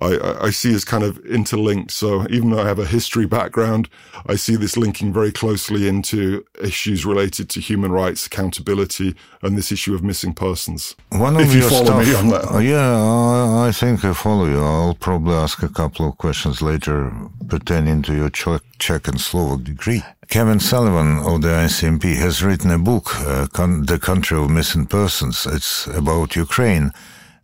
I, 0.00 0.46
I 0.46 0.50
see 0.50 0.74
as 0.74 0.84
kind 0.84 1.04
of 1.04 1.18
interlinked. 1.26 1.90
So 1.90 2.26
even 2.30 2.50
though 2.50 2.60
I 2.62 2.66
have 2.66 2.78
a 2.78 2.86
history 2.86 3.26
background, 3.26 3.88
I 4.26 4.36
see 4.36 4.56
this 4.56 4.76
linking 4.76 5.12
very 5.12 5.32
closely 5.32 5.88
into 5.88 6.44
issues 6.62 7.04
related 7.04 7.48
to 7.50 7.60
human 7.60 7.92
rights, 7.92 8.26
accountability, 8.26 9.14
and 9.42 9.56
this 9.56 9.70
issue 9.72 9.94
of 9.94 10.02
missing 10.02 10.34
persons. 10.34 10.96
One 11.10 11.36
of 11.36 11.42
if 11.42 11.52
your 11.54 11.64
you 11.64 11.68
follow 11.68 11.84
stuff, 11.84 12.06
me 12.06 12.14
on 12.14 12.28
that. 12.28 12.54
Uh, 12.54 12.58
yeah, 12.58 12.96
I, 12.96 13.68
I 13.68 13.72
think 13.72 14.04
I 14.04 14.12
follow 14.14 14.46
you. 14.46 14.60
I'll 14.62 14.94
probably 14.94 15.34
ask 15.34 15.62
a 15.62 15.68
couple 15.68 16.08
of 16.08 16.16
questions 16.18 16.62
later 16.62 17.12
pertaining 17.48 18.02
to 18.02 18.14
your 18.14 18.30
Czech, 18.30 18.62
Czech 18.78 19.08
and 19.08 19.20
Slovak 19.20 19.64
degree. 19.64 20.02
Kevin 20.28 20.60
Sullivan 20.60 21.18
of 21.26 21.42
the 21.42 21.48
ICMP 21.48 22.14
has 22.16 22.42
written 22.42 22.70
a 22.70 22.78
book, 22.78 23.10
uh, 23.26 23.48
Con- 23.52 23.84
The 23.86 23.98
Country 23.98 24.38
of 24.38 24.48
Missing 24.48 24.86
Persons. 24.86 25.44
It's 25.46 25.88
about 25.88 26.36
Ukraine. 26.36 26.92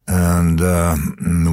And 0.08 0.60
uh, 0.60 0.96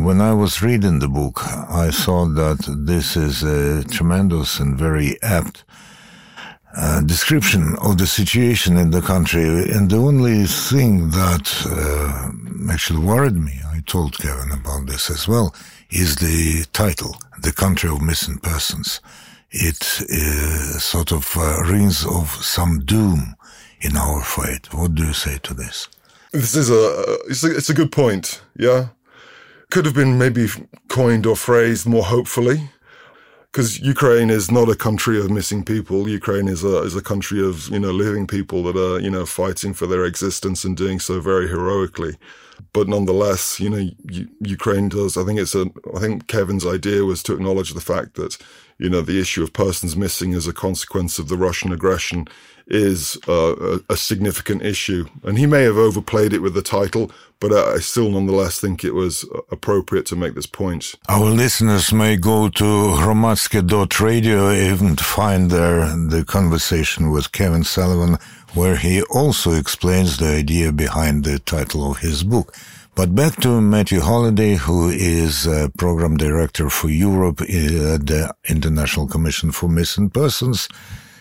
when 0.03 0.21
I 0.21 0.33
was 0.33 0.61
reading 0.61 0.99
the 0.99 1.07
book, 1.07 1.41
I 1.69 1.89
thought 1.91 2.35
that 2.35 2.85
this 2.85 3.17
is 3.17 3.41
a 3.43 3.83
tremendous 3.85 4.59
and 4.59 4.77
very 4.77 5.21
apt 5.23 5.63
uh, 6.75 7.01
description 7.01 7.75
of 7.81 7.97
the 7.97 8.07
situation 8.07 8.77
in 8.77 8.91
the 8.91 9.01
country. 9.01 9.43
And 9.43 9.89
the 9.89 9.97
only 9.97 10.45
thing 10.45 11.09
that 11.11 11.51
uh, 11.65 12.71
actually 12.71 13.05
worried 13.05 13.35
me, 13.35 13.59
I 13.71 13.81
told 13.85 14.17
Kevin 14.17 14.51
about 14.51 14.87
this 14.87 15.09
as 15.09 15.27
well, 15.27 15.55
is 15.89 16.15
the 16.17 16.65
title, 16.73 17.15
The 17.41 17.53
Country 17.53 17.89
of 17.89 18.01
Missing 18.01 18.39
Persons. 18.39 19.01
It 19.51 20.01
uh, 20.11 20.79
sort 20.79 21.11
of 21.11 21.35
uh, 21.37 21.63
rings 21.63 22.05
of 22.05 22.29
some 22.43 22.85
doom 22.85 23.35
in 23.81 23.97
our 23.97 24.23
fight. 24.23 24.73
What 24.73 24.95
do 24.95 25.05
you 25.05 25.13
say 25.13 25.37
to 25.43 25.53
this? 25.53 25.87
This 26.33 26.55
is 26.55 26.71
a 26.71 26.73
uh, 26.73 27.17
it's, 27.29 27.43
a 27.43 27.55
it's 27.55 27.69
a 27.69 27.75
good 27.75 27.91
point. 27.91 28.41
Yeah, 28.57 28.87
could 29.69 29.85
have 29.85 29.93
been 29.93 30.17
maybe 30.17 30.47
coined 30.87 31.27
or 31.27 31.35
phrased 31.35 31.85
more 31.85 32.03
hopefully, 32.03 32.71
because 33.51 33.79
Ukraine 33.79 34.31
is 34.31 34.49
not 34.49 34.67
a 34.67 34.75
country 34.75 35.19
of 35.19 35.29
missing 35.29 35.63
people. 35.63 36.09
Ukraine 36.09 36.47
is 36.47 36.63
a 36.63 36.81
is 36.81 36.95
a 36.95 37.03
country 37.03 37.39
of 37.47 37.67
you 37.69 37.77
know 37.77 37.91
living 37.91 38.25
people 38.25 38.63
that 38.63 38.75
are 38.75 38.99
you 38.99 39.11
know 39.11 39.27
fighting 39.27 39.75
for 39.75 39.85
their 39.85 40.05
existence 40.05 40.65
and 40.65 40.75
doing 40.75 40.99
so 40.99 41.21
very 41.21 41.47
heroically. 41.47 42.15
But 42.73 42.87
nonetheless, 42.87 43.59
you 43.59 43.69
know, 43.69 43.89
Ukraine 44.39 44.89
does. 44.89 45.17
I 45.17 45.23
think 45.25 45.39
it's 45.39 45.53
a. 45.53 45.67
I 45.95 45.99
think 45.99 46.25
Kevin's 46.27 46.65
idea 46.65 47.05
was 47.05 47.21
to 47.23 47.33
acknowledge 47.33 47.75
the 47.75 47.81
fact 47.93 48.15
that 48.15 48.39
you 48.79 48.89
know 48.89 49.01
the 49.01 49.21
issue 49.21 49.43
of 49.43 49.53
persons 49.53 49.95
missing 49.95 50.33
as 50.33 50.47
a 50.47 50.53
consequence 50.53 51.19
of 51.19 51.27
the 51.27 51.37
Russian 51.37 51.71
aggression 51.71 52.27
is 52.67 53.17
uh, 53.27 53.55
a, 53.55 53.79
a, 53.89 53.97
significant 53.97 54.61
issue. 54.61 55.05
And 55.23 55.37
he 55.37 55.45
may 55.45 55.63
have 55.63 55.77
overplayed 55.77 56.33
it 56.33 56.39
with 56.39 56.53
the 56.53 56.61
title, 56.61 57.11
but 57.39 57.51
I 57.51 57.79
still 57.79 58.09
nonetheless 58.09 58.59
think 58.59 58.83
it 58.83 58.93
was 58.93 59.25
appropriate 59.51 60.05
to 60.07 60.15
make 60.15 60.33
this 60.33 60.45
point. 60.45 60.95
Our 61.09 61.29
listeners 61.29 61.91
may 61.91 62.15
go 62.15 62.49
to 62.49 62.63
hromadske.radio 62.63 64.49
and 64.49 64.99
find 64.99 65.51
there 65.51 65.85
the 65.95 66.23
conversation 66.25 67.11
with 67.11 67.31
Kevin 67.31 67.63
Sullivan, 67.63 68.17
where 68.53 68.77
he 68.77 69.01
also 69.03 69.51
explains 69.51 70.17
the 70.17 70.27
idea 70.27 70.71
behind 70.71 71.25
the 71.25 71.39
title 71.39 71.91
of 71.91 71.97
his 71.97 72.23
book. 72.23 72.55
But 72.95 73.15
back 73.15 73.37
to 73.41 73.59
Matthew 73.59 74.01
Holliday, 74.01 74.53
who 74.55 74.89
is 74.89 75.47
a 75.47 75.71
program 75.77 76.15
director 76.15 76.69
for 76.69 76.89
Europe 76.89 77.41
at 77.41 78.05
the 78.05 78.35
International 78.47 79.07
Commission 79.07 79.51
for 79.51 79.67
Missing 79.67 80.11
Persons. 80.11 80.69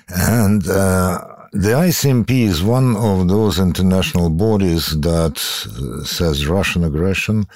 And 0.08 0.68
uh, 0.68 1.31
the 1.52 1.68
ICMP 1.68 2.30
is 2.30 2.62
one 2.62 2.96
of 2.96 3.28
those 3.28 3.58
international 3.58 4.30
bodies 4.30 4.98
that 5.00 5.36
uh, 5.36 6.02
says 6.02 6.46
Russian 6.46 6.82
aggression. 6.82 7.46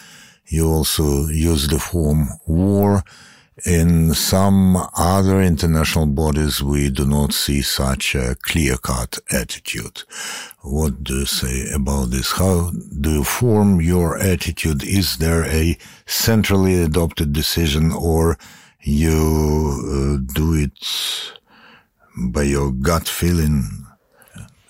You 0.49 0.69
also 0.69 1.29
use 1.29 1.67
the 1.69 1.79
form 1.79 2.29
war. 2.47 3.03
In 3.65 4.13
some 4.13 4.77
other 4.99 5.41
international 5.41 6.05
bodies, 6.05 6.63
we 6.63 6.91
do 6.91 7.07
not 7.07 7.33
see 7.33 7.63
such 7.63 8.15
a 8.15 8.37
clear-cut 8.43 9.19
attitude. 9.33 10.03
What 10.61 11.03
do 11.03 11.21
you 11.21 11.25
say 11.25 11.73
about 11.75 12.11
this? 12.11 12.33
How 12.33 12.73
do 13.01 13.11
you 13.11 13.25
form 13.25 13.81
your 13.81 14.19
attitude? 14.19 14.85
Is 14.85 15.17
there 15.17 15.47
a 15.47 15.79
centrally 16.05 16.83
adopted 16.83 17.33
decision 17.33 17.93
or 17.93 18.37
you 18.83 20.21
uh, 20.21 20.33
do 20.35 20.53
it 20.53 21.33
by 22.15 22.43
your 22.43 22.73
gut 22.73 23.09
feeling 23.09 23.86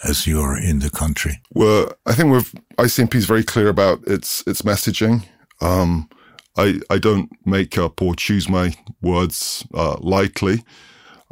as 0.05 0.27
you're 0.27 0.57
in 0.57 0.81
the 0.81 0.91
country? 0.91 1.41
Well, 1.53 1.93
I 2.07 2.15
think 2.15 2.33
we've, 2.33 2.53
ICMP 2.79 3.15
is 3.15 3.27
very 3.27 3.45
clear 3.45 3.69
about 3.69 4.07
its 4.07 4.43
its 4.47 4.63
messaging. 4.63 5.25
Um, 5.61 6.09
I 6.57 6.81
I 6.91 6.99
don't 6.99 7.31
make 7.45 7.79
up 7.79 8.01
or 8.03 8.15
choose 8.15 8.49
my 8.49 8.75
words 9.03 9.67
uh, 9.75 9.97
lightly, 10.01 10.65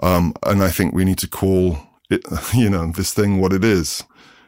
um, 0.02 0.34
and 0.44 0.62
I 0.62 0.70
think 0.70 0.94
we 0.94 1.04
need 1.04 1.18
to 1.18 1.28
call 1.28 1.78
it, 2.10 2.24
you 2.54 2.70
know, 2.70 2.90
this 2.92 3.12
thing 3.12 3.40
what 3.40 3.52
it 3.52 3.64
is, 3.64 4.04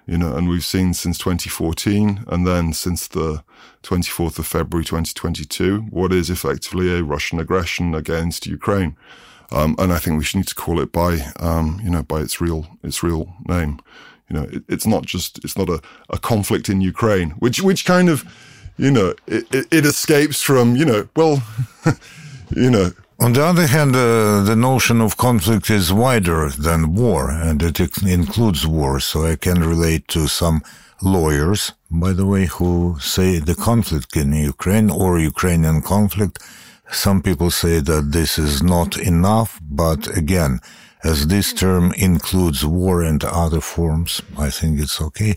you 0.06 0.18
know. 0.18 0.36
And 0.36 0.48
we've 0.48 0.64
seen 0.64 0.94
since 0.94 1.18
2014, 1.18 2.24
and 2.28 2.46
then 2.46 2.72
since 2.72 3.08
the 3.08 3.42
24th 3.82 4.38
of 4.38 4.46
February 4.46 4.84
2022, 4.84 5.82
what 5.90 6.12
is 6.12 6.30
effectively 6.30 6.92
a 6.92 7.02
Russian 7.02 7.38
aggression 7.38 7.94
against 7.94 8.46
Ukraine. 8.46 8.96
Um, 9.52 9.76
and 9.78 9.92
I 9.92 9.98
think 9.98 10.18
we 10.18 10.24
should 10.24 10.38
need 10.38 10.48
to 10.48 10.54
call 10.54 10.80
it 10.80 10.92
by, 10.92 11.18
um, 11.38 11.80
you 11.82 11.90
know, 11.90 12.02
by 12.02 12.20
its 12.20 12.40
real, 12.40 12.66
its 12.82 13.02
real 13.02 13.32
name. 13.48 13.80
You 14.28 14.36
know, 14.36 14.42
it, 14.44 14.64
it's 14.68 14.86
not 14.86 15.04
just, 15.06 15.44
it's 15.44 15.56
not 15.56 15.68
a, 15.68 15.80
a 16.10 16.18
conflict 16.18 16.68
in 16.68 16.80
Ukraine, 16.80 17.30
which, 17.38 17.62
which 17.62 17.84
kind 17.84 18.08
of, 18.08 18.24
you 18.76 18.90
know, 18.90 19.14
it, 19.26 19.46
it, 19.54 19.66
it 19.70 19.86
escapes 19.86 20.42
from, 20.42 20.76
you 20.76 20.84
know, 20.84 21.08
well, 21.14 21.42
you 22.56 22.70
know. 22.70 22.90
On 23.18 23.32
the 23.32 23.42
other 23.42 23.66
hand, 23.66 23.96
uh, 23.96 24.42
the 24.42 24.56
notion 24.56 25.00
of 25.00 25.16
conflict 25.16 25.70
is 25.70 25.90
wider 25.92 26.50
than 26.50 26.94
war, 26.94 27.30
and 27.30 27.62
it 27.62 27.80
includes 28.02 28.66
war. 28.66 29.00
So 29.00 29.24
I 29.24 29.36
can 29.36 29.60
relate 29.60 30.06
to 30.08 30.26
some 30.26 30.60
lawyers, 31.00 31.72
by 31.90 32.12
the 32.12 32.26
way, 32.26 32.46
who 32.46 32.96
say 33.00 33.38
the 33.38 33.54
conflict 33.54 34.16
in 34.16 34.32
Ukraine 34.34 34.90
or 34.90 35.18
Ukrainian 35.18 35.80
conflict 35.80 36.42
some 36.90 37.22
people 37.22 37.50
say 37.50 37.80
that 37.80 38.12
this 38.12 38.38
is 38.38 38.62
not 38.62 38.96
enough, 38.96 39.60
but 39.62 40.16
again, 40.16 40.60
as 41.04 41.26
this 41.26 41.52
term 41.52 41.92
includes 41.92 42.64
war 42.64 43.02
and 43.02 43.22
other 43.24 43.60
forms, 43.60 44.22
I 44.38 44.50
think 44.50 44.80
it's 44.80 45.00
okay. 45.00 45.36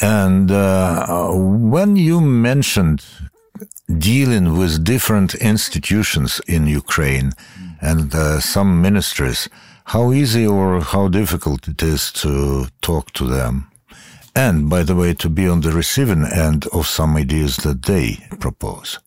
And 0.00 0.50
uh, 0.50 1.30
when 1.32 1.96
you 1.96 2.20
mentioned 2.20 3.04
dealing 3.98 4.58
with 4.58 4.84
different 4.84 5.34
institutions 5.34 6.40
in 6.46 6.66
Ukraine 6.66 7.32
and 7.80 8.14
uh, 8.14 8.40
some 8.40 8.80
ministries, 8.80 9.48
how 9.86 10.12
easy 10.12 10.46
or 10.46 10.80
how 10.80 11.08
difficult 11.08 11.68
it 11.68 11.82
is 11.82 12.10
to 12.12 12.66
talk 12.80 13.12
to 13.12 13.26
them? 13.26 13.70
And 14.34 14.68
by 14.68 14.82
the 14.82 14.96
way, 14.96 15.14
to 15.14 15.28
be 15.28 15.46
on 15.46 15.60
the 15.60 15.70
receiving 15.70 16.24
end 16.24 16.66
of 16.72 16.86
some 16.86 17.16
ideas 17.16 17.58
that 17.58 17.82
they 17.82 18.18
propose. 18.40 18.98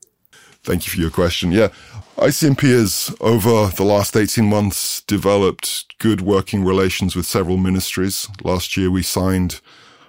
Thank 0.67 0.85
you 0.85 0.91
for 0.91 0.99
your 0.99 1.11
question. 1.11 1.53
Yeah. 1.53 1.69
ICMP 2.17 2.59
has, 2.63 3.15
over 3.21 3.67
the 3.73 3.85
last 3.85 4.17
18 4.17 4.43
months, 4.49 4.99
developed 4.99 5.97
good 5.97 6.19
working 6.19 6.65
relations 6.65 7.15
with 7.15 7.25
several 7.25 7.55
ministries. 7.55 8.27
Last 8.43 8.75
year, 8.75 8.91
we 8.91 9.01
signed 9.01 9.61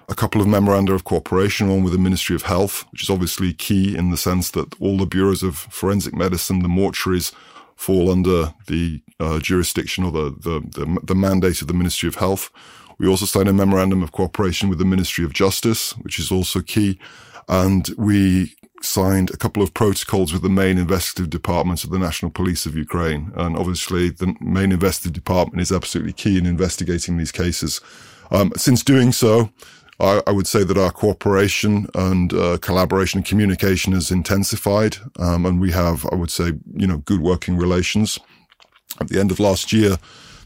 a 0.09 0.15
couple 0.15 0.41
of 0.41 0.47
memoranda 0.47 0.91
of 0.91 1.05
cooperation, 1.05 1.69
one 1.69 1.81
with 1.81 1.93
the 1.93 1.97
Ministry 1.99 2.35
of 2.35 2.41
Health, 2.41 2.83
which 2.91 3.03
is 3.03 3.09
obviously 3.09 3.53
key 3.53 3.95
in 3.95 4.11
the 4.11 4.17
sense 4.17 4.51
that 4.51 4.75
all 4.81 4.97
the 4.97 5.05
bureaus 5.05 5.43
of 5.43 5.55
forensic 5.55 6.13
medicine, 6.13 6.61
the 6.61 6.67
mortuaries, 6.67 7.31
fall 7.77 8.11
under 8.11 8.53
the 8.67 9.01
uh, 9.21 9.39
jurisdiction 9.39 10.03
or 10.03 10.11
the, 10.11 10.31
the, 10.31 10.59
the, 10.59 10.99
the 11.05 11.15
mandate 11.15 11.61
of 11.61 11.69
the 11.69 11.73
Ministry 11.73 12.09
of 12.09 12.15
Health. 12.15 12.51
We 12.97 13.07
also 13.07 13.25
signed 13.25 13.47
a 13.47 13.53
memorandum 13.53 14.03
of 14.03 14.11
cooperation 14.11 14.67
with 14.67 14.79
the 14.79 14.83
Ministry 14.83 15.23
of 15.23 15.31
Justice, 15.31 15.93
which 15.99 16.19
is 16.19 16.33
also 16.33 16.59
key. 16.59 16.99
And 17.47 17.89
we 17.97 18.55
signed 18.81 19.29
a 19.31 19.37
couple 19.37 19.61
of 19.61 19.73
protocols 19.73 20.31
with 20.31 20.41
the 20.41 20.49
main 20.49 20.77
investigative 20.77 21.29
departments 21.29 21.83
of 21.83 21.89
the 21.89 21.99
National 21.99 22.31
Police 22.31 22.65
of 22.65 22.75
Ukraine. 22.75 23.31
And 23.35 23.57
obviously 23.57 24.09
the 24.09 24.35
main 24.39 24.71
investigative 24.71 25.13
department 25.13 25.61
is 25.61 25.71
absolutely 25.71 26.13
key 26.13 26.37
in 26.37 26.45
investigating 26.45 27.17
these 27.17 27.31
cases. 27.31 27.81
Um, 28.31 28.51
since 28.55 28.83
doing 28.83 29.11
so, 29.11 29.49
I, 29.99 30.21
I, 30.27 30.31
would 30.31 30.47
say 30.47 30.63
that 30.63 30.77
our 30.77 30.91
cooperation 30.91 31.87
and 31.93 32.31
uh, 32.31 32.57
collaboration 32.61 33.19
and 33.19 33.25
communication 33.25 33.93
has 33.93 34.11
intensified. 34.11 34.97
Um, 35.17 35.45
and 35.45 35.59
we 35.59 35.71
have, 35.71 36.05
I 36.11 36.15
would 36.15 36.31
say, 36.31 36.53
you 36.73 36.87
know, 36.87 36.99
good 36.99 37.21
working 37.21 37.57
relations. 37.57 38.19
At 39.01 39.09
the 39.09 39.19
end 39.19 39.31
of 39.31 39.39
last 39.39 39.73
year, 39.73 39.97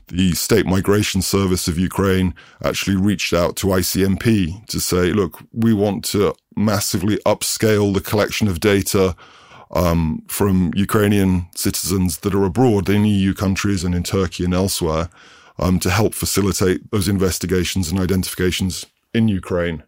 the 0.08 0.34
State 0.34 0.66
Migration 0.66 1.22
Service 1.22 1.68
of 1.68 1.78
Ukraine 1.78 2.34
actually 2.64 2.98
reached 2.98 3.34
out 3.34 3.56
to 3.58 3.68
ICMP 3.68 4.66
to 4.68 4.80
say, 4.80 5.14
look, 5.14 5.40
we 5.54 5.74
want 5.74 6.04
to 6.06 6.36
massively 6.56 7.18
upscale 7.26 7.94
the 7.94 8.02
collection 8.02 8.48
of 8.48 8.60
data 8.60 9.16
um, 9.72 10.24
from 10.28 10.72
Ukrainian 10.76 11.48
citizens 11.56 12.20
that 12.20 12.36
are 12.36 12.44
abroad 12.44 12.90
in 12.90 13.06
EU 13.06 13.34
countries 13.34 13.84
and 13.84 13.96
in 13.96 14.04
Turkey 14.04 14.46
and 14.46 14.54
elsewhere 14.54 15.10
um, 15.60 15.80
to 15.80 15.90
help 15.90 16.14
facilitate 16.14 16.90
those 16.92 17.08
investigations 17.08 17.90
and 17.90 18.00
identifications 18.00 18.86
in 19.14 19.28
Ukraine. 19.28 19.84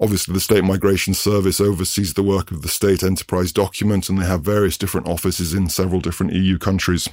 Obviously, 0.00 0.32
the 0.32 0.40
State 0.40 0.64
Migration 0.64 1.14
Service 1.14 1.60
oversees 1.60 2.14
the 2.14 2.22
work 2.22 2.50
of 2.50 2.62
the 2.62 2.68
State 2.68 3.02
Enterprise 3.02 3.52
Document, 3.52 4.08
and 4.08 4.18
they 4.18 4.24
have 4.24 4.42
various 4.42 4.78
different 4.78 5.06
offices 5.06 5.52
in 5.52 5.68
several 5.68 6.00
different 6.00 6.32
EU 6.32 6.58
countries. 6.58 7.08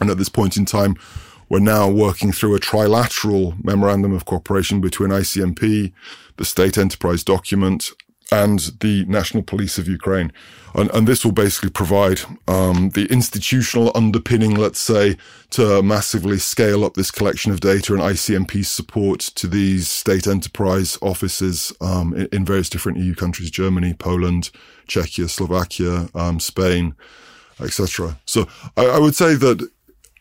And 0.00 0.08
at 0.08 0.18
this 0.18 0.28
point 0.28 0.56
in 0.56 0.64
time, 0.66 0.96
we're 1.48 1.58
now 1.58 1.88
working 1.90 2.32
through 2.32 2.54
a 2.54 2.60
trilateral 2.60 3.62
memorandum 3.62 4.12
of 4.12 4.24
cooperation 4.24 4.80
between 4.80 5.10
ICMP, 5.10 5.92
the 6.36 6.44
State 6.44 6.78
Enterprise 6.78 7.22
Document, 7.22 7.90
and 8.30 8.72
the 8.80 9.04
National 9.06 9.42
Police 9.42 9.78
of 9.78 9.88
Ukraine. 9.88 10.32
And, 10.74 10.90
and 10.92 11.06
this 11.06 11.24
will 11.24 11.32
basically 11.32 11.70
provide 11.70 12.20
um, 12.48 12.90
the 12.90 13.06
institutional 13.06 13.92
underpinning, 13.94 14.54
let's 14.54 14.78
say, 14.78 15.16
to 15.50 15.82
massively 15.82 16.38
scale 16.38 16.84
up 16.84 16.94
this 16.94 17.10
collection 17.10 17.52
of 17.52 17.60
data 17.60 17.94
and 17.94 18.02
ICMP 18.02 18.64
support 18.64 19.20
to 19.20 19.46
these 19.46 19.88
state 19.88 20.26
enterprise 20.26 20.98
offices 21.00 21.72
um, 21.80 22.14
in, 22.14 22.28
in, 22.32 22.44
various 22.44 22.68
different 22.68 22.98
EU 22.98 23.14
countries, 23.14 23.50
Germany, 23.50 23.94
Poland, 23.94 24.50
Czechia, 24.86 25.30
Slovakia, 25.30 26.08
um, 26.14 26.40
Spain, 26.40 26.94
etc. 27.60 28.18
So 28.26 28.46
I, 28.76 28.86
I 28.86 28.98
would 28.98 29.14
say 29.14 29.34
that 29.34 29.70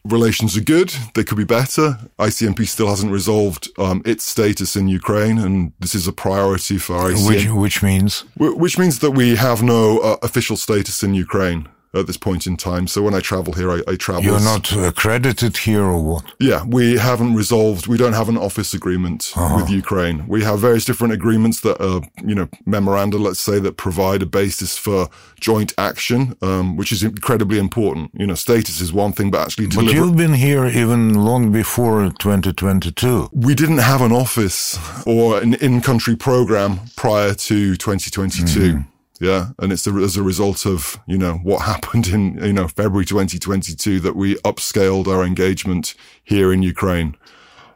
relations 0.05 0.55
are 0.55 0.61
good. 0.61 0.89
They 1.13 1.23
could 1.23 1.37
be 1.37 1.43
better. 1.43 1.97
ICMP 2.19 2.67
still 2.67 2.87
hasn't 2.87 3.11
resolved 3.11 3.69
um, 3.77 4.01
its 4.05 4.23
status 4.23 4.75
in 4.75 4.87
Ukraine, 4.87 5.37
and 5.37 5.73
this 5.79 5.95
is 5.95 6.07
a 6.07 6.13
priority 6.13 6.77
for 6.77 6.93
ICMP. 6.95 7.27
Which, 7.27 7.47
which 7.49 7.83
means? 7.83 8.23
Which 8.37 8.77
means 8.77 8.99
that 8.99 9.11
we 9.11 9.35
have 9.35 9.61
no 9.63 9.99
uh, 9.99 10.17
official 10.21 10.57
status 10.57 11.03
in 11.03 11.13
Ukraine 11.13 11.67
at 11.95 12.07
this 12.07 12.17
point 12.17 12.45
in 12.47 12.57
time. 12.57 12.87
So 12.87 13.01
when 13.01 13.13
I 13.13 13.19
travel 13.19 13.53
here, 13.53 13.71
I, 13.71 13.81
I 13.87 13.95
travel. 13.95 14.23
You're 14.23 14.39
not 14.39 14.71
accredited 14.71 15.57
here 15.57 15.83
or 15.83 16.01
what? 16.01 16.25
Yeah, 16.39 16.63
we 16.65 16.97
haven't 16.97 17.35
resolved. 17.35 17.87
We 17.87 17.97
don't 17.97 18.13
have 18.13 18.29
an 18.29 18.37
office 18.37 18.73
agreement 18.73 19.31
uh-huh. 19.35 19.57
with 19.57 19.69
Ukraine. 19.69 20.27
We 20.27 20.43
have 20.43 20.59
various 20.59 20.85
different 20.85 21.13
agreements 21.13 21.61
that 21.61 21.81
are, 21.81 22.01
you 22.23 22.35
know, 22.35 22.49
memoranda, 22.65 23.17
let's 23.17 23.39
say, 23.39 23.59
that 23.59 23.77
provide 23.77 24.21
a 24.21 24.25
basis 24.25 24.77
for 24.77 25.09
joint 25.39 25.73
action, 25.77 26.35
um, 26.41 26.75
which 26.75 26.91
is 26.91 27.03
incredibly 27.03 27.59
important. 27.59 28.11
You 28.13 28.27
know, 28.27 28.35
status 28.35 28.81
is 28.81 28.91
one 28.91 29.13
thing, 29.13 29.31
but 29.31 29.41
actually 29.41 29.67
deliver- 29.67 29.91
But 29.91 29.95
you've 29.95 30.17
been 30.17 30.33
here 30.33 30.65
even 30.65 31.13
long 31.13 31.51
before 31.51 32.11
2022. 32.19 33.29
We 33.33 33.55
didn't 33.55 33.79
have 33.79 34.01
an 34.01 34.11
office 34.11 34.77
or 35.05 35.39
an 35.39 35.53
in-country 35.55 36.15
program 36.15 36.79
prior 36.95 37.33
to 37.33 37.75
2022. 37.75 38.59
Mm-hmm. 38.59 38.94
Yeah, 39.25 39.49
and 39.57 39.73
it's 39.73 39.87
a, 39.87 39.91
as 39.91 40.17
a 40.17 40.23
result 40.23 40.67
of 40.67 40.99
you 41.07 41.17
know 41.17 41.35
what 41.49 41.63
happened 41.63 42.07
in 42.07 42.37
you 42.43 42.53
know 42.53 42.67
February 42.67 43.05
2022 43.05 43.99
that 44.01 44.15
we 44.15 44.35
upscaled 44.49 45.07
our 45.07 45.23
engagement 45.23 45.95
here 46.23 46.53
in 46.53 46.61
Ukraine. 46.61 47.17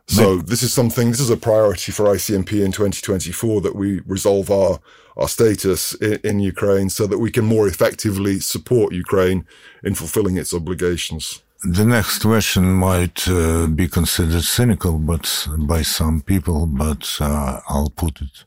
So 0.06 0.38
this 0.38 0.64
is 0.64 0.74
something. 0.74 1.12
This 1.12 1.20
is 1.20 1.30
a 1.30 1.38
priority 1.38 1.92
for 1.92 2.06
ICMP 2.06 2.66
in 2.66 2.72
2024 2.72 3.62
that 3.62 3.76
we 3.76 4.02
resolve 4.06 4.52
our 4.52 4.80
our 5.18 5.28
status 5.28 5.94
in, 5.96 6.20
in 6.24 6.40
Ukraine 6.40 6.90
so 6.90 7.08
that 7.08 7.20
we 7.20 7.32
can 7.32 7.46
more 7.46 7.68
effectively 7.68 8.40
support 8.40 8.94
Ukraine 8.94 9.46
in 9.84 9.96
fulfilling 9.96 10.38
its 10.38 10.54
obligations. 10.54 11.42
The 11.64 11.86
next 11.86 12.20
question 12.20 12.74
might 12.74 13.28
uh, 13.28 13.68
be 13.68 13.88
considered 13.88 14.44
cynical, 14.44 14.98
but 14.98 15.48
by 15.58 15.82
some 15.82 16.22
people, 16.22 16.68
but 16.68 17.18
uh, 17.20 17.60
I'll 17.68 17.94
put 18.04 18.22
it 18.22 18.46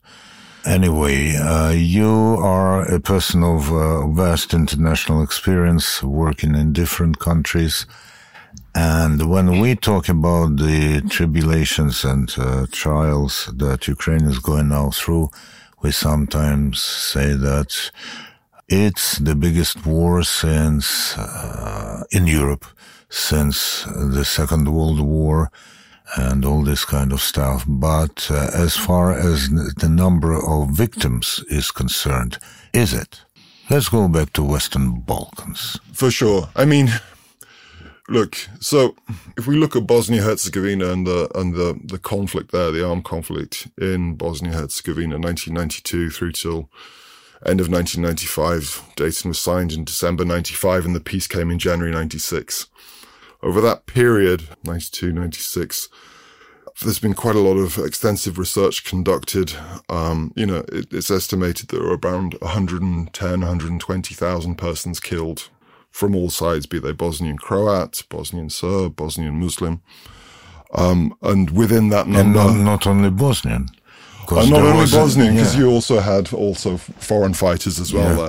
Anyway, 0.64 1.34
uh, 1.34 1.70
you 1.70 2.36
are 2.38 2.82
a 2.82 3.00
person 3.00 3.42
of 3.42 3.72
uh, 3.72 4.06
vast 4.06 4.54
international 4.54 5.20
experience 5.20 6.04
working 6.04 6.54
in 6.54 6.72
different 6.72 7.18
countries. 7.18 7.84
And 8.72 9.28
when 9.28 9.58
we 9.60 9.74
talk 9.74 10.08
about 10.08 10.58
the 10.58 11.02
tribulations 11.10 12.04
and 12.04 12.32
uh, 12.38 12.66
trials 12.70 13.50
that 13.56 13.88
Ukraine 13.88 14.24
is 14.24 14.38
going 14.38 14.68
now 14.68 14.90
through, 14.90 15.30
we 15.82 15.90
sometimes 15.90 16.80
say 16.80 17.32
that 17.34 17.90
it's 18.68 19.18
the 19.18 19.34
biggest 19.34 19.84
war 19.84 20.22
since, 20.22 21.18
uh, 21.18 22.04
in 22.12 22.28
Europe, 22.28 22.66
since 23.10 23.82
the 23.82 24.24
Second 24.24 24.72
World 24.72 25.00
War 25.00 25.50
and 26.16 26.44
all 26.44 26.62
this 26.62 26.84
kind 26.84 27.12
of 27.12 27.20
stuff. 27.20 27.64
But 27.66 28.28
uh, 28.30 28.50
as 28.54 28.76
far 28.76 29.12
as 29.12 29.48
the 29.48 29.88
number 29.88 30.34
of 30.34 30.70
victims 30.70 31.44
is 31.48 31.70
concerned, 31.70 32.38
is 32.72 32.92
it? 32.92 33.22
Let's 33.70 33.88
go 33.88 34.08
back 34.08 34.32
to 34.34 34.42
Western 34.42 35.00
Balkans. 35.00 35.78
For 35.92 36.10
sure. 36.10 36.48
I 36.54 36.64
mean, 36.64 36.90
look, 38.08 38.36
so 38.60 38.94
if 39.38 39.46
we 39.46 39.56
look 39.56 39.76
at 39.76 39.86
Bosnia 39.86 40.22
Herzegovina 40.22 40.90
and 40.90 41.06
the 41.06 41.28
and 41.34 41.54
the, 41.54 41.80
the 41.84 41.98
conflict 41.98 42.52
there, 42.52 42.70
the 42.70 42.86
armed 42.86 43.04
conflict 43.04 43.68
in 43.80 44.14
Bosnia 44.14 44.52
Herzegovina, 44.52 45.18
1992 45.18 46.10
through 46.10 46.32
till 46.32 46.68
end 47.46 47.60
of 47.60 47.68
1995, 47.68 48.82
Dayton 48.96 49.30
was 49.30 49.38
signed 49.38 49.72
in 49.72 49.84
December 49.84 50.24
95 50.24 50.84
and 50.86 50.94
the 50.94 51.00
peace 51.00 51.26
came 51.26 51.50
in 51.50 51.58
January 51.58 51.92
96 51.92 52.66
over 53.42 53.60
that 53.60 53.86
period, 53.86 54.48
92, 54.64 55.12
96, 55.12 55.88
there's 56.82 56.98
been 56.98 57.14
quite 57.14 57.36
a 57.36 57.40
lot 57.40 57.56
of 57.56 57.78
extensive 57.78 58.38
research 58.38 58.84
conducted. 58.84 59.54
Um, 59.88 60.32
you 60.36 60.46
know, 60.46 60.64
it, 60.68 60.92
it's 60.92 61.10
estimated 61.10 61.68
there 61.68 61.82
are 61.82 61.96
around 61.96 62.34
110, 62.40 63.30
120,000 63.40 64.54
persons 64.56 65.00
killed 65.00 65.48
from 65.90 66.16
all 66.16 66.30
sides, 66.30 66.66
be 66.66 66.78
they 66.78 66.92
Bosnian 66.92 67.36
Croat, 67.36 68.02
Bosnian 68.08 68.48
Serb, 68.48 68.96
Bosnian 68.96 69.38
Muslim. 69.38 69.82
Um, 70.74 71.14
and 71.20 71.50
within 71.50 71.90
that 71.90 72.06
number. 72.06 72.40
And 72.40 72.64
not, 72.64 72.64
not 72.64 72.86
only 72.86 73.10
Bosnian. 73.10 73.68
Uh, 74.30 74.46
not 74.46 74.62
only 74.62 74.86
Bosnian, 74.86 75.34
because 75.34 75.54
yeah. 75.54 75.62
you 75.62 75.68
also 75.68 76.00
had 76.00 76.32
also 76.32 76.78
foreign 76.78 77.34
fighters 77.34 77.78
as 77.78 77.92
well 77.92 78.08
yeah. 78.08 78.28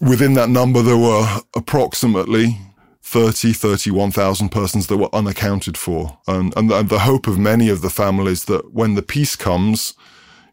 there. 0.00 0.08
Within 0.08 0.34
that 0.34 0.48
number, 0.48 0.82
there 0.82 0.96
were 0.96 1.40
approximately 1.56 2.58
30, 3.02 3.52
31,000 3.52 4.48
persons 4.50 4.86
that 4.86 4.96
were 4.96 5.14
unaccounted 5.14 5.76
for. 5.76 6.18
And, 6.26 6.56
and 6.56 6.70
the, 6.70 6.78
and 6.78 6.88
the 6.88 7.00
hope 7.00 7.26
of 7.26 7.38
many 7.38 7.68
of 7.68 7.82
the 7.82 7.90
families 7.90 8.44
that 8.46 8.72
when 8.72 8.94
the 8.94 9.02
peace 9.02 9.36
comes, 9.36 9.94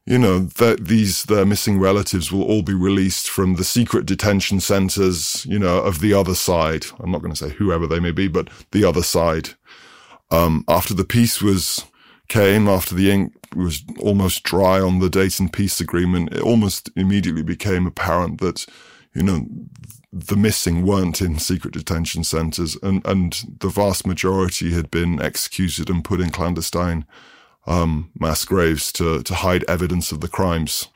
you 0.05 0.17
know, 0.17 0.39
that 0.39 0.87
these, 0.87 1.23
their 1.25 1.45
missing 1.45 1.79
relatives 1.79 2.31
will 2.31 2.43
all 2.43 2.63
be 2.63 2.73
released 2.73 3.29
from 3.29 3.55
the 3.55 3.63
secret 3.63 4.07
detention 4.07 4.59
centers, 4.59 5.45
you 5.45 5.59
know, 5.59 5.77
of 5.77 5.99
the 5.99 6.13
other 6.13 6.33
side. 6.33 6.87
I'm 6.99 7.11
not 7.11 7.21
going 7.21 7.33
to 7.33 7.49
say 7.49 7.53
whoever 7.55 7.85
they 7.85 7.99
may 7.99 8.11
be, 8.11 8.27
but 8.27 8.49
the 8.71 8.83
other 8.83 9.03
side. 9.03 9.49
Um, 10.31 10.65
after 10.67 10.95
the 10.95 11.05
peace 11.05 11.41
was, 11.43 11.85
came, 12.27 12.67
after 12.67 12.95
the 12.95 13.11
ink 13.11 13.33
was 13.55 13.83
almost 13.99 14.43
dry 14.43 14.79
on 14.79 14.99
the 14.99 15.09
Dayton 15.09 15.49
peace 15.49 15.79
agreement, 15.79 16.33
it 16.33 16.41
almost 16.41 16.89
immediately 16.95 17.43
became 17.43 17.85
apparent 17.85 18.41
that, 18.41 18.65
you 19.13 19.21
know, 19.21 19.45
the 20.11 20.35
missing 20.35 20.85
weren't 20.85 21.21
in 21.21 21.37
secret 21.37 21.73
detention 21.73 22.23
centres, 22.23 22.77
and, 22.81 23.05
and 23.05 23.57
the 23.59 23.69
vast 23.69 24.07
majority 24.07 24.71
had 24.73 24.89
been 24.89 25.21
executed 25.21 25.89
and 25.89 26.03
put 26.03 26.19
in 26.19 26.31
clandestine 26.31 27.05
um, 27.67 28.09
mass 28.19 28.43
graves 28.45 28.91
to, 28.93 29.21
to 29.23 29.35
hide 29.35 29.63
evidence 29.67 30.11
of 30.11 30.21
the 30.21 30.27
crimes. 30.27 30.87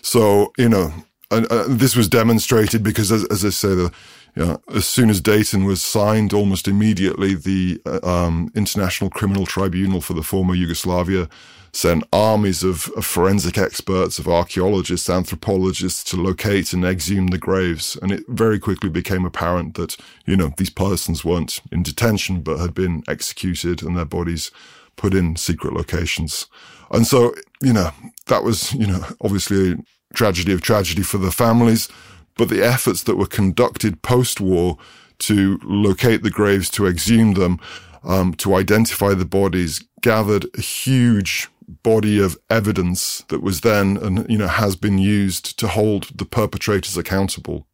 So, 0.00 0.52
you 0.56 0.68
know, 0.68 0.92
and, 1.30 1.50
uh, 1.50 1.64
this 1.66 1.96
was 1.96 2.08
demonstrated 2.08 2.82
because, 2.82 3.10
as, 3.10 3.24
as 3.24 3.44
I 3.44 3.50
say, 3.50 3.74
the, 3.74 3.92
you 4.36 4.44
know, 4.44 4.60
as 4.74 4.86
soon 4.86 5.10
as 5.10 5.20
Dayton 5.20 5.64
was 5.64 5.82
signed, 5.82 6.32
almost 6.32 6.68
immediately 6.68 7.34
the 7.34 7.80
uh, 7.84 8.00
um, 8.02 8.50
International 8.54 9.10
Criminal 9.10 9.46
Tribunal 9.46 10.00
for 10.00 10.14
the 10.14 10.22
former 10.22 10.54
Yugoslavia 10.54 11.28
sent 11.72 12.04
armies 12.12 12.62
of, 12.62 12.90
of, 12.96 13.04
forensic 13.04 13.56
experts, 13.56 14.18
of 14.18 14.28
archaeologists, 14.28 15.08
anthropologists 15.08 16.04
to 16.04 16.16
locate 16.16 16.72
and 16.74 16.84
exhume 16.84 17.28
the 17.28 17.38
graves. 17.38 17.96
And 18.02 18.12
it 18.12 18.24
very 18.28 18.58
quickly 18.58 18.90
became 18.90 19.24
apparent 19.24 19.74
that, 19.74 19.96
you 20.26 20.36
know, 20.36 20.52
these 20.58 20.70
persons 20.70 21.24
weren't 21.24 21.60
in 21.70 21.82
detention, 21.82 22.42
but 22.42 22.58
had 22.58 22.74
been 22.74 23.02
executed 23.08 23.82
and 23.82 23.96
their 23.96 24.04
bodies 24.04 24.50
put 24.96 25.14
in 25.14 25.36
secret 25.36 25.72
locations. 25.72 26.46
And 26.90 27.06
so, 27.06 27.34
you 27.62 27.72
know, 27.72 27.90
that 28.26 28.44
was, 28.44 28.74
you 28.74 28.86
know, 28.86 29.06
obviously 29.22 29.72
a 29.72 29.76
tragedy 30.14 30.52
of 30.52 30.60
tragedy 30.60 31.02
for 31.02 31.16
the 31.16 31.32
families, 31.32 31.88
but 32.36 32.50
the 32.50 32.62
efforts 32.62 33.04
that 33.04 33.16
were 33.16 33.26
conducted 33.26 34.02
post 34.02 34.42
war 34.42 34.76
to 35.20 35.58
locate 35.62 36.22
the 36.22 36.30
graves, 36.30 36.68
to 36.68 36.86
exhume 36.86 37.32
them, 37.34 37.58
um, 38.04 38.34
to 38.34 38.54
identify 38.54 39.14
the 39.14 39.24
bodies, 39.24 39.82
gathered 40.02 40.46
a 40.56 40.60
huge 40.60 41.48
body 41.82 42.20
of 42.20 42.38
evidence 42.50 43.24
that 43.28 43.42
was 43.42 43.60
then 43.60 43.96
and 43.96 44.28
you 44.28 44.38
know 44.38 44.48
has 44.48 44.76
been 44.76 44.98
used 44.98 45.58
to 45.58 45.68
hold 45.68 46.04
the 46.14 46.24
perpetrators 46.24 46.96
accountable. 46.96 47.66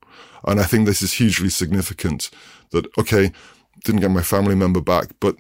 And 0.45 0.61
I 0.61 0.65
think 0.65 0.87
this 0.87 1.03
is 1.03 1.15
hugely 1.15 1.51
significant 1.51 2.31
that 2.71 2.87
okay, 2.99 3.33
didn't 3.85 4.01
get 4.01 4.11
my 4.11 4.23
family 4.23 4.55
member 4.55 4.81
back, 4.81 5.09
but 5.21 5.37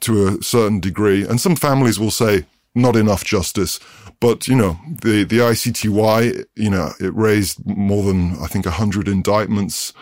to 0.00 0.26
a 0.26 0.42
certain 0.42 0.80
degree, 0.80 1.26
and 1.26 1.40
some 1.40 1.56
families 1.56 1.98
will 1.98 2.10
say 2.10 2.44
not 2.74 2.96
enough 2.96 3.24
justice. 3.24 3.80
But 4.20 4.48
you 4.48 4.56
know, 4.56 4.78
the 5.02 5.24
the 5.24 5.38
ICTY, 5.38 6.44
you 6.56 6.70
know, 6.70 6.92
it 7.00 7.14
raised 7.14 7.64
more 7.66 8.02
than 8.02 8.36
I 8.42 8.46
think 8.46 8.66
hundred 8.66 9.08
indictments. 9.08 9.92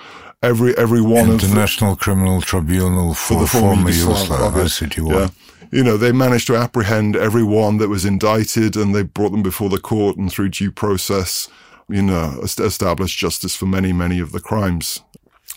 Every 0.42 0.76
every 0.76 1.00
one 1.00 1.30
International 1.30 1.34
of 1.34 1.40
the, 1.40 1.46
International 1.46 1.96
Criminal 1.96 2.40
Tribunal 2.40 3.14
for, 3.14 3.34
for 3.34 3.40
the 3.40 3.46
former 3.46 3.90
Yugoslavia, 3.90 4.64
ICTY. 4.64 5.10
Yeah. 5.10 5.28
You 5.72 5.82
know, 5.82 5.96
they 5.96 6.12
managed 6.12 6.48
to 6.48 6.56
apprehend 6.56 7.16
everyone 7.16 7.78
that 7.78 7.88
was 7.88 8.04
indicted 8.04 8.76
and 8.76 8.94
they 8.94 9.02
brought 9.02 9.30
them 9.30 9.42
before 9.42 9.70
the 9.70 9.80
court 9.80 10.18
and 10.18 10.30
through 10.30 10.50
due 10.50 10.70
process, 10.70 11.48
you 11.88 12.02
know, 12.02 12.40
established 12.42 13.18
justice 13.18 13.56
for 13.56 13.64
many, 13.64 13.90
many 13.90 14.20
of 14.20 14.32
the 14.32 14.40
crimes. 14.40 15.00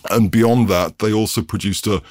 And 0.10 0.32
beyond 0.32 0.70
that, 0.70 1.00
they 1.00 1.12
also 1.12 1.42
produced 1.42 1.86
a, 1.86 2.02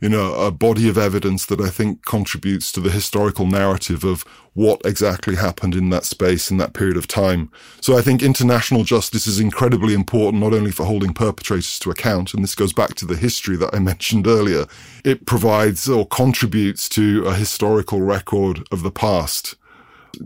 you 0.00 0.08
know, 0.08 0.34
a 0.34 0.50
body 0.50 0.88
of 0.88 0.98
evidence 0.98 1.46
that 1.46 1.60
I 1.60 1.70
think 1.70 2.04
contributes 2.04 2.72
to 2.72 2.80
the 2.80 2.90
historical 2.90 3.46
narrative 3.46 4.02
of 4.02 4.24
what 4.54 4.82
exactly 4.84 5.36
happened 5.36 5.74
in 5.74 5.90
that 5.90 6.04
space 6.04 6.50
in 6.50 6.58
that 6.58 6.74
period 6.74 6.96
of 6.96 7.06
time. 7.06 7.50
So 7.80 7.96
I 7.96 8.02
think 8.02 8.22
international 8.22 8.84
justice 8.84 9.26
is 9.26 9.40
incredibly 9.40 9.94
important, 9.94 10.42
not 10.42 10.52
only 10.52 10.70
for 10.70 10.84
holding 10.84 11.14
perpetrators 11.14 11.78
to 11.80 11.90
account, 11.90 12.34
and 12.34 12.42
this 12.42 12.54
goes 12.54 12.72
back 12.72 12.94
to 12.96 13.06
the 13.06 13.16
history 13.16 13.56
that 13.56 13.74
I 13.74 13.78
mentioned 13.92 14.26
earlier. 14.26 14.66
It 15.04 15.26
provides 15.26 15.88
or 15.88 16.06
contributes 16.06 16.88
to 16.90 17.24
a 17.26 17.34
historical 17.34 18.02
record 18.02 18.66
of 18.70 18.82
the 18.82 18.90
past. 18.90 19.56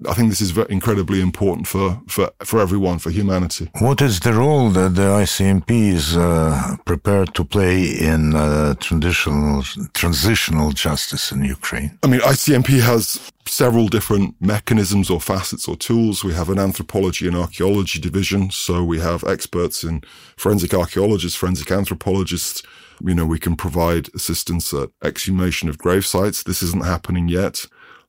I 0.09 0.14
think 0.14 0.31
this 0.31 0.40
is 0.40 0.57
incredibly 0.68 1.20
important 1.20 1.66
for, 1.66 2.01
for, 2.09 2.31
for 2.44 2.61
everyone, 2.61 2.99
for 2.99 3.11
humanity. 3.11 3.70
What 3.79 4.03
is 4.03 4.20
the 4.20 4.33
role 4.33 4.70
that 4.70 4.94
the 4.94 5.03
ICMP 5.03 5.70
is 5.92 6.16
uh, 6.16 6.77
prepared 6.85 7.35
to 7.35 7.44
play 7.44 7.85
in 7.85 8.35
uh, 8.35 8.75
traditional 8.75 9.62
transitional 9.94 10.72
justice 10.72 11.31
in 11.31 11.44
Ukraine? 11.44 11.99
I 12.03 12.09
mean, 12.09 12.20
ICMP 12.20 12.81
has 12.81 13.31
several 13.46 13.87
different 13.87 14.35
mechanisms 14.40 15.09
or 15.09 15.20
facets 15.20 15.68
or 15.68 15.77
tools. 15.77 16.25
We 16.25 16.35
have 16.35 16.51
an 16.51 16.59
anthropology 16.59 17.29
and 17.29 17.37
archaeology 17.37 18.01
division. 18.01 18.51
So 18.51 18.83
we 18.83 18.99
have 19.01 19.22
experts 19.25 19.85
in 19.85 20.03
forensic 20.37 20.75
archaeologists, 20.75 21.38
forensic 21.38 21.70
anthropologists. 21.70 22.62
You 23.05 23.14
know, 23.14 23.27
we 23.27 23.38
can 23.38 23.57
provide 23.57 24.09
assistance 24.14 24.72
at 24.75 24.88
exhumation 25.05 25.68
of 25.68 25.79
grave 25.79 26.05
sites. 26.05 26.42
This 26.42 26.62
isn't 26.62 26.85
happening 26.85 27.29
yet 27.29 27.66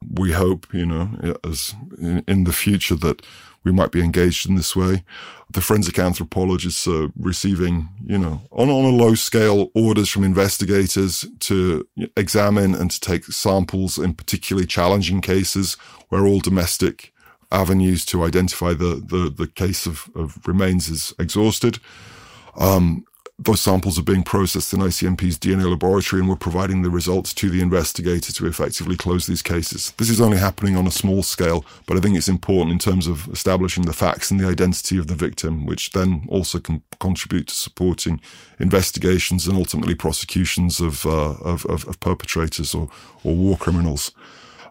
we 0.10 0.32
hope, 0.32 0.68
you 0.74 0.86
know, 0.86 1.36
as 1.44 1.76
in, 2.00 2.24
in, 2.28 2.44
the 2.44 2.54
future 2.54 2.96
that 2.96 3.22
we 3.64 3.72
might 3.72 3.92
be 3.92 4.02
engaged 4.02 4.48
in 4.48 4.56
this 4.56 4.76
way. 4.76 5.04
The 5.52 5.62
forensic 5.62 5.98
anthropologists 5.98 6.88
are 6.88 7.12
receiving, 7.18 7.90
you 8.06 8.18
know, 8.18 8.42
on, 8.52 8.70
on 8.70 8.86
a 8.86 8.96
low 8.96 9.16
scale 9.16 9.72
orders 9.74 10.10
from 10.10 10.24
investigators 10.24 11.26
to 11.40 11.88
examine 12.16 12.76
and 12.76 12.92
to 12.92 13.00
take 13.00 13.26
samples 13.26 13.98
in 13.98 14.14
particularly 14.14 14.68
challenging 14.68 15.22
cases 15.22 15.76
where 16.10 16.26
all 16.26 16.40
domestic 16.40 17.14
avenues 17.52 18.06
to 18.06 18.24
identify 18.24 18.74
the, 18.74 19.02
the, 19.06 19.34
the 19.36 19.48
case 19.48 19.86
of, 19.86 20.10
of 20.16 20.40
remains 20.46 20.90
is 20.90 21.14
exhausted. 21.18 21.80
Um, 22.58 23.06
those 23.40 23.62
samples 23.62 24.00
are 24.00 24.04
being 24.04 24.24
processed 24.24 24.74
in 24.74 24.80
ICMP's 24.80 25.38
DNA 25.38 25.70
laboratory 25.70 26.20
and 26.20 26.28
we're 26.28 26.36
providing 26.36 26.82
the 26.82 26.90
results 26.90 27.36
to 27.36 27.52
the 27.52 27.62
investigator 27.62 28.34
to 28.34 28.48
effectively 28.48 28.96
close 28.96 29.28
these 29.28 29.44
cases. 29.44 29.94
This 29.98 30.10
is 30.10 30.20
only 30.20 30.38
happening 30.38 30.76
on 30.76 30.88
a 30.88 30.92
small 30.92 31.22
scale, 31.22 31.64
but 31.86 31.98
I 31.98 32.00
think 32.00 32.18
it's 32.18 32.28
important 32.28 32.72
in 32.72 32.80
terms 32.80 33.06
of 33.06 33.28
establishing 33.28 33.86
the 33.86 33.94
facts 33.94 34.32
and 34.32 34.40
the 34.40 34.48
identity 34.48 34.98
of 34.98 35.06
the 35.06 35.14
victim, 35.14 35.68
which 35.68 35.92
then 35.92 36.26
also 36.30 36.60
can 36.60 36.82
contribute 37.00 37.48
to 37.50 37.56
supporting 37.56 38.20
investigations 38.60 39.46
and 39.46 39.56
ultimately 39.56 39.94
prosecutions 39.94 40.80
of, 40.80 41.06
uh, 41.06 41.36
of, 41.42 41.64
of, 41.68 41.88
of, 41.88 42.00
perpetrators 42.00 42.74
or, 42.74 42.90
or 43.24 43.36
war 43.36 43.56
criminals. 43.56 44.12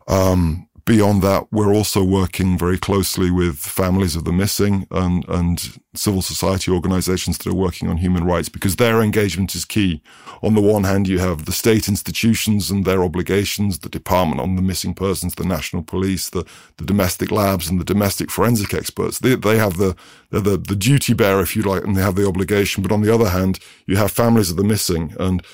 Um, 0.08 0.68
beyond 0.86 1.20
that, 1.22 1.52
we're 1.52 1.74
also 1.74 2.02
working 2.02 2.56
very 2.56 2.78
closely 2.78 3.28
with 3.28 3.58
families 3.58 4.14
of 4.14 4.24
the 4.24 4.32
missing 4.32 4.86
and, 4.92 5.28
and 5.28 5.78
civil 5.94 6.22
society 6.22 6.70
organizations 6.70 7.36
that 7.36 7.50
are 7.50 7.54
working 7.54 7.88
on 7.88 7.96
human 7.96 8.24
rights 8.24 8.48
because 8.48 8.76
their 8.76 9.02
engagement 9.02 9.54
is 9.56 9.64
key. 9.64 10.00
On 10.42 10.54
the 10.54 10.60
one 10.60 10.84
hand, 10.84 11.08
you 11.08 11.18
have 11.18 11.44
the 11.44 11.52
state 11.52 11.88
institutions 11.88 12.70
and 12.70 12.84
their 12.84 13.02
obligations, 13.02 13.80
the 13.80 13.88
Department 13.88 14.40
on 14.40 14.54
the 14.54 14.62
Missing 14.62 14.94
Persons, 14.94 15.34
the 15.34 15.44
National 15.44 15.82
Police, 15.82 16.30
the, 16.30 16.44
the 16.76 16.84
domestic 16.84 17.32
labs 17.32 17.68
and 17.68 17.80
the 17.80 17.84
domestic 17.84 18.30
forensic 18.30 18.72
experts. 18.72 19.18
They, 19.18 19.34
they 19.34 19.58
have 19.58 19.78
the, 19.78 19.96
the, 20.30 20.56
the 20.56 20.76
duty 20.76 21.14
bearer, 21.14 21.42
if 21.42 21.56
you 21.56 21.62
like, 21.62 21.82
and 21.82 21.96
they 21.96 22.02
have 22.02 22.14
the 22.14 22.28
obligation. 22.28 22.84
But 22.84 22.92
on 22.92 23.02
the 23.02 23.12
other 23.12 23.30
hand, 23.30 23.58
you 23.86 23.96
have 23.96 24.12
families 24.12 24.50
of 24.50 24.56
the 24.56 24.64
missing 24.64 25.14
and 25.18 25.44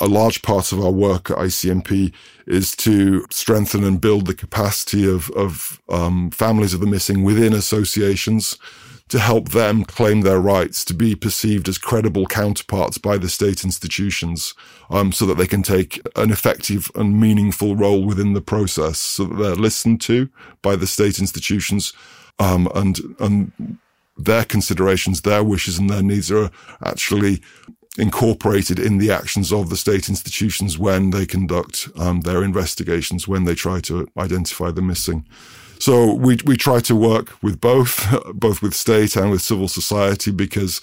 a 0.00 0.06
large 0.06 0.42
part 0.42 0.72
of 0.72 0.80
our 0.80 0.90
work 0.90 1.30
at 1.30 1.36
ICMP 1.36 2.12
is 2.46 2.76
to 2.76 3.26
strengthen 3.30 3.82
and 3.82 4.00
build 4.00 4.26
the 4.26 4.34
capacity 4.34 5.08
of, 5.08 5.30
of 5.30 5.80
um, 5.88 6.30
families 6.30 6.72
of 6.72 6.80
the 6.80 6.86
missing 6.86 7.24
within 7.24 7.52
associations 7.52 8.56
to 9.08 9.18
help 9.18 9.50
them 9.50 9.84
claim 9.84 10.22
their 10.22 10.40
rights 10.40 10.84
to 10.84 10.94
be 10.94 11.14
perceived 11.14 11.68
as 11.68 11.76
credible 11.76 12.26
counterparts 12.26 12.96
by 12.96 13.18
the 13.18 13.28
state 13.28 13.64
institutions 13.64 14.54
um, 14.88 15.12
so 15.12 15.26
that 15.26 15.36
they 15.36 15.46
can 15.46 15.62
take 15.62 16.00
an 16.16 16.30
effective 16.30 16.90
and 16.94 17.20
meaningful 17.20 17.76
role 17.76 18.04
within 18.04 18.32
the 18.32 18.40
process 18.40 18.98
so 18.98 19.24
that 19.24 19.34
they're 19.34 19.54
listened 19.54 20.00
to 20.00 20.30
by 20.62 20.76
the 20.76 20.86
state 20.86 21.18
institutions 21.18 21.92
um, 22.38 22.68
and 22.74 23.00
and 23.18 23.78
their 24.16 24.44
considerations, 24.44 25.22
their 25.22 25.42
wishes 25.42 25.78
and 25.78 25.90
their 25.90 26.02
needs 26.02 26.30
are 26.30 26.50
actually 26.84 27.42
incorporated 27.98 28.78
in 28.78 28.98
the 28.98 29.10
actions 29.10 29.52
of 29.52 29.68
the 29.68 29.76
state 29.76 30.08
institutions 30.08 30.78
when 30.78 31.10
they 31.10 31.26
conduct 31.26 31.88
um, 31.96 32.20
their 32.22 32.42
investigations, 32.42 33.28
when 33.28 33.44
they 33.44 33.54
try 33.54 33.80
to 33.80 34.08
identify 34.16 34.70
the 34.70 34.82
missing. 34.82 35.26
So 35.78 36.14
we 36.14 36.38
we 36.44 36.56
try 36.56 36.80
to 36.80 36.94
work 36.94 37.42
with 37.42 37.60
both, 37.60 38.06
both 38.34 38.62
with 38.62 38.74
state 38.74 39.16
and 39.16 39.30
with 39.30 39.42
civil 39.42 39.68
society, 39.68 40.30
because 40.30 40.80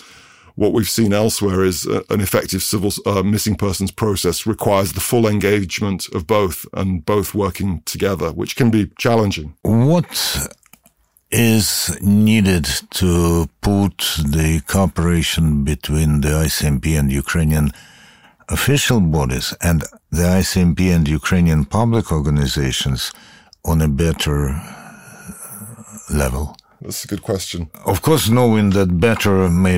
what 0.55 0.73
we've 0.73 0.89
seen 0.89 1.13
elsewhere 1.13 1.63
is 1.63 1.87
uh, 1.87 2.03
an 2.09 2.19
effective 2.19 2.61
civil 2.61 2.91
uh, 3.05 3.23
missing 3.23 3.55
persons 3.55 3.91
process 3.91 4.45
requires 4.45 4.91
the 4.91 4.99
full 4.99 5.25
engagement 5.25 6.09
of 6.09 6.27
both 6.27 6.65
and 6.73 7.05
both 7.05 7.33
working 7.33 7.81
together, 7.85 8.33
which 8.33 8.57
can 8.57 8.69
be 8.69 8.91
challenging. 8.97 9.55
What 9.61 10.49
is 11.31 11.95
needed 12.01 12.65
to 12.91 13.47
put 13.61 13.97
the 14.25 14.61
cooperation 14.67 15.63
between 15.63 16.21
the 16.21 16.29
ICMP 16.29 16.97
and 16.97 17.11
Ukrainian 17.11 17.71
official 18.49 18.99
bodies 18.99 19.53
and 19.61 19.83
the 20.11 20.23
ICMP 20.23 20.93
and 20.93 21.07
Ukrainian 21.07 21.65
public 21.65 22.11
organizations 22.11 23.11
on 23.63 23.81
a 23.81 23.87
better 23.87 24.59
level? 26.09 26.55
That's 26.81 27.03
a 27.03 27.07
good 27.07 27.21
question. 27.21 27.69
Of 27.85 28.01
course, 28.01 28.29
knowing 28.29 28.69
that 28.71 28.99
better 28.99 29.49
may 29.49 29.73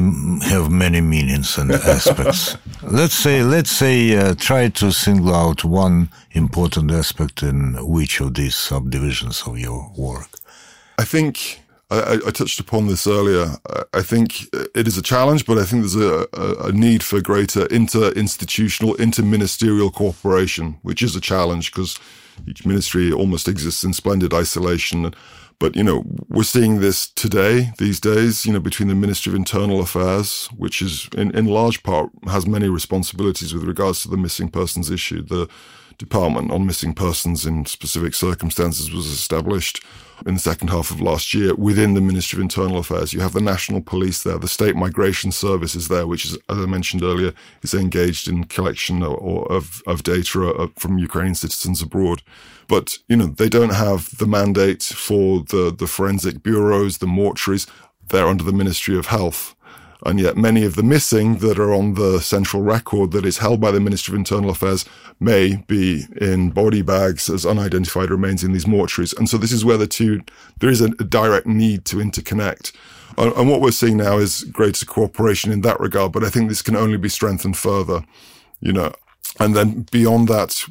have 0.45 0.69
many 0.69 1.01
meanings 1.01 1.57
and 1.57 1.71
aspects. 1.97 2.55
let's 2.83 3.15
say, 3.15 3.43
let's 3.43 3.71
say, 3.71 4.15
uh, 4.15 4.35
try 4.35 4.69
to 4.69 4.91
single 4.91 5.33
out 5.33 5.65
one 5.65 6.09
important 6.31 6.91
aspect 6.91 7.41
in 7.41 7.73
which 7.87 8.21
of 8.21 8.35
these 8.35 8.55
subdivisions 8.55 9.43
of 9.47 9.57
your 9.57 9.91
work. 9.97 10.40
I 11.01 11.03
think 11.03 11.59
I, 11.89 12.19
I, 12.27 12.29
touched 12.29 12.59
upon 12.59 12.85
this 12.85 13.07
earlier. 13.07 13.55
I 13.91 14.03
think 14.03 14.43
it 14.75 14.87
is 14.87 14.99
a 14.99 15.01
challenge, 15.01 15.47
but 15.47 15.57
I 15.57 15.65
think 15.65 15.81
there's 15.81 15.95
a, 15.95 16.27
a, 16.67 16.71
need 16.71 17.01
for 17.01 17.19
greater 17.21 17.65
inter-institutional, 17.65 18.93
inter-ministerial 18.95 19.89
cooperation, 19.89 20.77
which 20.83 21.01
is 21.01 21.15
a 21.15 21.19
challenge 21.19 21.71
because 21.71 21.97
each 22.47 22.67
ministry 22.67 23.11
almost 23.11 23.47
exists 23.47 23.83
in 23.83 23.93
splendid 23.93 24.31
isolation. 24.31 25.11
But, 25.57 25.75
you 25.75 25.83
know, 25.83 26.03
we're 26.29 26.43
seeing 26.43 26.81
this 26.81 27.09
today, 27.09 27.73
these 27.79 27.99
days, 27.99 28.45
you 28.45 28.53
know, 28.53 28.59
between 28.59 28.87
the 28.87 28.93
Ministry 28.93 29.31
of 29.31 29.35
Internal 29.35 29.81
Affairs, 29.81 30.49
which 30.55 30.83
is 30.83 31.09
in, 31.17 31.35
in 31.35 31.47
large 31.47 31.81
part 31.81 32.11
has 32.27 32.45
many 32.45 32.69
responsibilities 32.69 33.55
with 33.55 33.63
regards 33.63 34.03
to 34.03 34.07
the 34.07 34.17
missing 34.17 34.49
persons 34.49 34.91
issue. 34.91 35.23
The 35.23 35.49
department 35.97 36.51
on 36.51 36.67
missing 36.67 36.93
persons 36.93 37.43
in 37.47 37.65
specific 37.65 38.13
circumstances 38.13 38.91
was 38.91 39.07
established 39.07 39.83
in 40.25 40.36
the 40.36 40.39
second 40.39 40.69
half 40.69 40.91
of 40.91 41.01
last 41.01 41.34
year 41.34 41.55
within 41.55 41.93
the 41.93 42.01
Ministry 42.01 42.38
of 42.38 42.41
Internal 42.41 42.77
Affairs. 42.77 43.13
You 43.13 43.21
have 43.21 43.34
the 43.34 43.41
National 43.41 43.81
Police 43.81 44.23
there, 44.23 44.38
the 44.38 44.47
State 44.47 44.75
Migration 44.75 45.31
Service 45.31 45.75
is 45.75 45.88
there, 45.88 46.07
which 46.07 46.25
is, 46.25 46.38
as 46.49 46.57
I 46.57 46.65
mentioned 46.65 47.03
earlier, 47.03 47.34
is 47.63 47.73
engaged 47.73 48.27
in 48.27 48.45
collection 48.45 49.03
or, 49.03 49.51
of, 49.51 49.81
of 49.88 50.03
data 50.03 50.53
uh, 50.53 50.67
from 50.77 50.97
Ukrainian 50.97 51.36
citizens 51.36 51.81
abroad. 51.81 52.21
But, 52.67 52.97
you 53.07 53.17
know, 53.17 53.27
they 53.27 53.49
don't 53.49 53.73
have 53.73 54.17
the 54.17 54.27
mandate 54.27 54.84
for 54.84 55.41
the, 55.41 55.73
the 55.77 55.88
forensic 55.88 56.43
bureaus, 56.43 56.99
the 56.99 57.05
mortuaries. 57.05 57.67
They're 58.10 58.27
under 58.27 58.43
the 58.43 58.53
Ministry 58.53 58.97
of 58.97 59.07
Health. 59.07 59.55
And 60.05 60.19
yet 60.19 60.35
many 60.35 60.63
of 60.63 60.75
the 60.75 60.83
missing 60.83 61.37
that 61.37 61.59
are 61.59 61.73
on 61.73 61.93
the 61.93 62.19
central 62.21 62.63
record 62.63 63.11
that 63.11 63.25
is 63.25 63.37
held 63.37 63.61
by 63.61 63.71
the 63.71 63.79
Ministry 63.79 64.13
of 64.13 64.17
Internal 64.17 64.49
Affairs 64.49 64.83
may 65.19 65.57
be 65.67 66.05
in 66.19 66.49
body 66.49 66.81
bags 66.81 67.29
as 67.29 67.45
unidentified 67.45 68.09
remains 68.09 68.43
in 68.43 68.51
these 68.51 68.65
mortuaries. 68.65 69.15
And 69.17 69.29
so 69.29 69.37
this 69.37 69.51
is 69.51 69.63
where 69.63 69.77
the 69.77 69.87
two, 69.87 70.21
there 70.59 70.69
is 70.69 70.81
a, 70.81 70.89
direct 70.89 71.45
need 71.45 71.85
to 71.85 71.97
interconnect. 71.97 72.71
And, 73.17 73.31
and 73.33 73.49
what 73.49 73.61
we're 73.61 73.71
seeing 73.71 73.97
now 73.97 74.17
is 74.17 74.43
greater 74.45 74.85
cooperation 74.85 75.51
in 75.51 75.61
that 75.61 75.79
regard, 75.79 76.13
but 76.13 76.23
I 76.23 76.29
think 76.29 76.49
this 76.49 76.61
can 76.61 76.75
only 76.75 76.97
be 76.97 77.09
strengthened 77.09 77.57
further, 77.57 78.03
you 78.59 78.73
know. 78.73 78.93
And 79.39 79.55
then 79.55 79.85
beyond 79.91 80.27
that, 80.29 80.63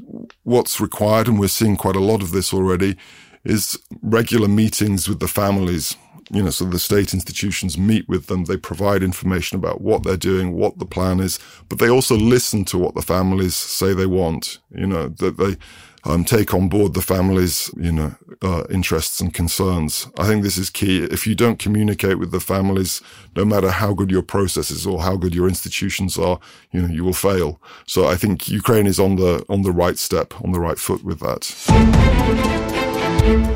what's 0.43 0.81
required, 0.81 1.29
and 1.29 1.39
we're 1.39 1.49
seeing 1.49 1.77
quite 1.77 1.97
a 1.97 2.01
lot 2.01 2.23
of 2.23 2.33
this 2.33 2.53
already, 2.53 2.97
is 3.45 3.79
regular 4.03 4.49
meetings 4.49 5.09
with 5.09 5.21
the 5.21 5.29
families 5.29 5.97
you 6.31 6.43
know, 6.43 6.51
so 6.51 6.65
the 6.65 6.79
state 6.79 7.13
institutions 7.13 7.77
meet 7.77 8.09
with 8.09 8.27
them. 8.27 8.45
They 8.45 8.57
provide 8.57 9.03
information 9.03 9.59
about 9.59 9.81
what 9.81 10.05
they're 10.05 10.17
doing, 10.17 10.53
what 10.53 10.79
the 10.79 10.87
plan 10.87 11.21
is, 11.21 11.39
but 11.69 11.79
they 11.79 11.91
also 11.91 12.17
listen 12.17 12.65
to 12.67 12.79
what 12.79 12.95
the 12.95 13.03
families 13.03 13.57
say 13.57 13.93
they 13.93 14.07
want, 14.07 14.59
you 14.71 14.87
know, 14.87 15.09
that 15.09 15.37
they 15.37 15.57
um, 16.05 16.25
take 16.25 16.55
on 16.55 16.69
board 16.69 16.95
the 16.95 17.03
families, 17.03 17.71
you 17.77 17.93
know, 17.93 18.15
uh, 18.43 18.65
interests 18.71 19.21
and 19.21 19.35
concerns. 19.35 20.09
I 20.19 20.27
think 20.27 20.43
this 20.43 20.57
is 20.57 20.71
key. 20.71 21.03
If 21.05 21.27
you 21.27 21.35
don't 21.35 21.59
communicate 21.59 22.19
with 22.19 22.31
the 22.31 22.41
families, 22.41 23.03
no 23.37 23.45
matter 23.45 23.71
how 23.71 23.93
good 23.93 24.11
your 24.11 24.23
processes 24.23 24.87
or 24.87 25.03
how 25.03 25.17
good 25.17 25.35
your 25.35 25.49
institutions 25.49 26.17
are, 26.17 26.39
you 26.71 26.83
know, 26.83 26.89
you 26.89 27.05
will 27.05 27.13
fail. 27.13 27.61
So 27.87 28.07
I 28.07 28.17
think 28.17 28.49
Ukraine 28.49 28.87
is 28.87 28.99
on 28.99 29.17
the, 29.17 29.45
on 29.49 29.63
the 29.63 29.73
right 29.73 29.99
step, 29.99 30.33
on 30.43 30.53
the 30.53 30.61
right 30.61 30.79
foot 30.79 31.05
with 31.05 31.21
that. 31.21 31.55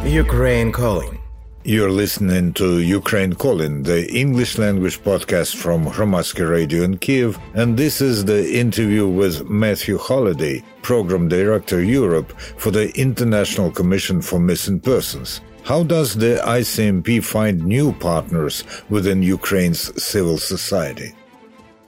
Ukraine 0.05 0.71
calling. 0.71 1.24
You're 1.67 1.91
listening 1.91 2.53
to 2.55 2.81
Ukraine 2.81 3.33
Calling, 3.33 3.85
the 3.85 4.07
English 4.13 4.59
language 4.59 5.03
podcast 5.03 5.57
from 5.57 5.87
Hromadske 5.87 6.47
Radio 6.47 6.83
in 6.83 6.99
Kiev, 6.99 7.39
and 7.55 7.79
this 7.79 8.03
is 8.03 8.27
the 8.27 8.55
interview 8.55 9.09
with 9.09 9.49
Matthew 9.49 9.97
Holliday, 9.97 10.63
Program 10.83 11.27
Director 11.27 11.83
Europe 11.83 12.39
for 12.59 12.71
the 12.71 12.95
International 13.01 13.71
Commission 13.71 14.21
for 14.21 14.39
Missing 14.39 14.81
Persons. 14.81 15.41
How 15.63 15.85
does 15.85 16.17
the 16.17 16.39
ICMP 16.45 17.25
find 17.25 17.65
new 17.65 17.95
partners 17.95 18.63
within 18.91 19.23
Ukraine's 19.23 19.91
civil 20.03 20.37
society? 20.37 21.15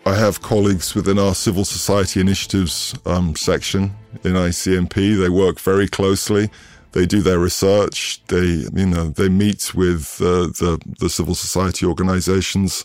I 0.06 0.14
have 0.14 0.40
colleagues 0.40 0.94
within 0.94 1.18
our 1.18 1.34
civil 1.34 1.66
society 1.66 2.20
initiatives 2.20 2.94
um, 3.04 3.36
section 3.36 3.94
in 4.24 4.32
ICMP. 4.32 5.20
They 5.20 5.28
work 5.28 5.60
very 5.60 5.86
closely 5.86 6.48
they 6.92 7.06
do 7.06 7.22
their 7.22 7.38
research. 7.38 8.22
They, 8.28 8.66
you 8.74 8.86
know, 8.86 9.08
they 9.10 9.28
meet 9.28 9.74
with 9.74 10.20
uh, 10.20 10.48
the 10.60 10.80
the 11.00 11.08
civil 11.08 11.34
society 11.34 11.86
organisations. 11.86 12.84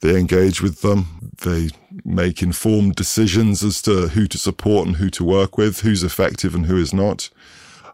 They 0.00 0.18
engage 0.18 0.62
with 0.62 0.80
them. 0.80 1.30
They 1.42 1.70
make 2.04 2.42
informed 2.42 2.94
decisions 2.94 3.62
as 3.62 3.82
to 3.82 4.08
who 4.08 4.26
to 4.28 4.38
support 4.38 4.86
and 4.86 4.96
who 4.96 5.10
to 5.10 5.24
work 5.24 5.58
with, 5.58 5.80
who's 5.80 6.02
effective 6.02 6.54
and 6.54 6.66
who 6.66 6.76
is 6.78 6.94
not. 6.94 7.28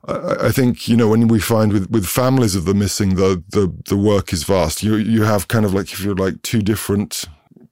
I, 0.07 0.47
I 0.47 0.53
think 0.53 0.89
you 0.89 0.97
know 0.97 1.09
when 1.09 1.29
we 1.29 1.41
find 1.41 1.73
with, 1.73 1.91
with 1.91 2.07
families 2.07 2.55
of 2.55 2.65
the 2.65 2.75
missing, 2.75 3.17
the, 3.17 3.43
the 3.51 3.73
the 3.87 3.97
work 3.97 4.33
is 4.33 4.45
vast. 4.45 4.83
You 4.83 4.97
you 4.97 5.25
have 5.25 5.49
kind 5.49 5.65
of 5.65 5.75
like 5.75 5.93
if 5.93 6.01
you're 6.01 6.15
like 6.15 6.43
two 6.43 6.63
different 6.63 7.25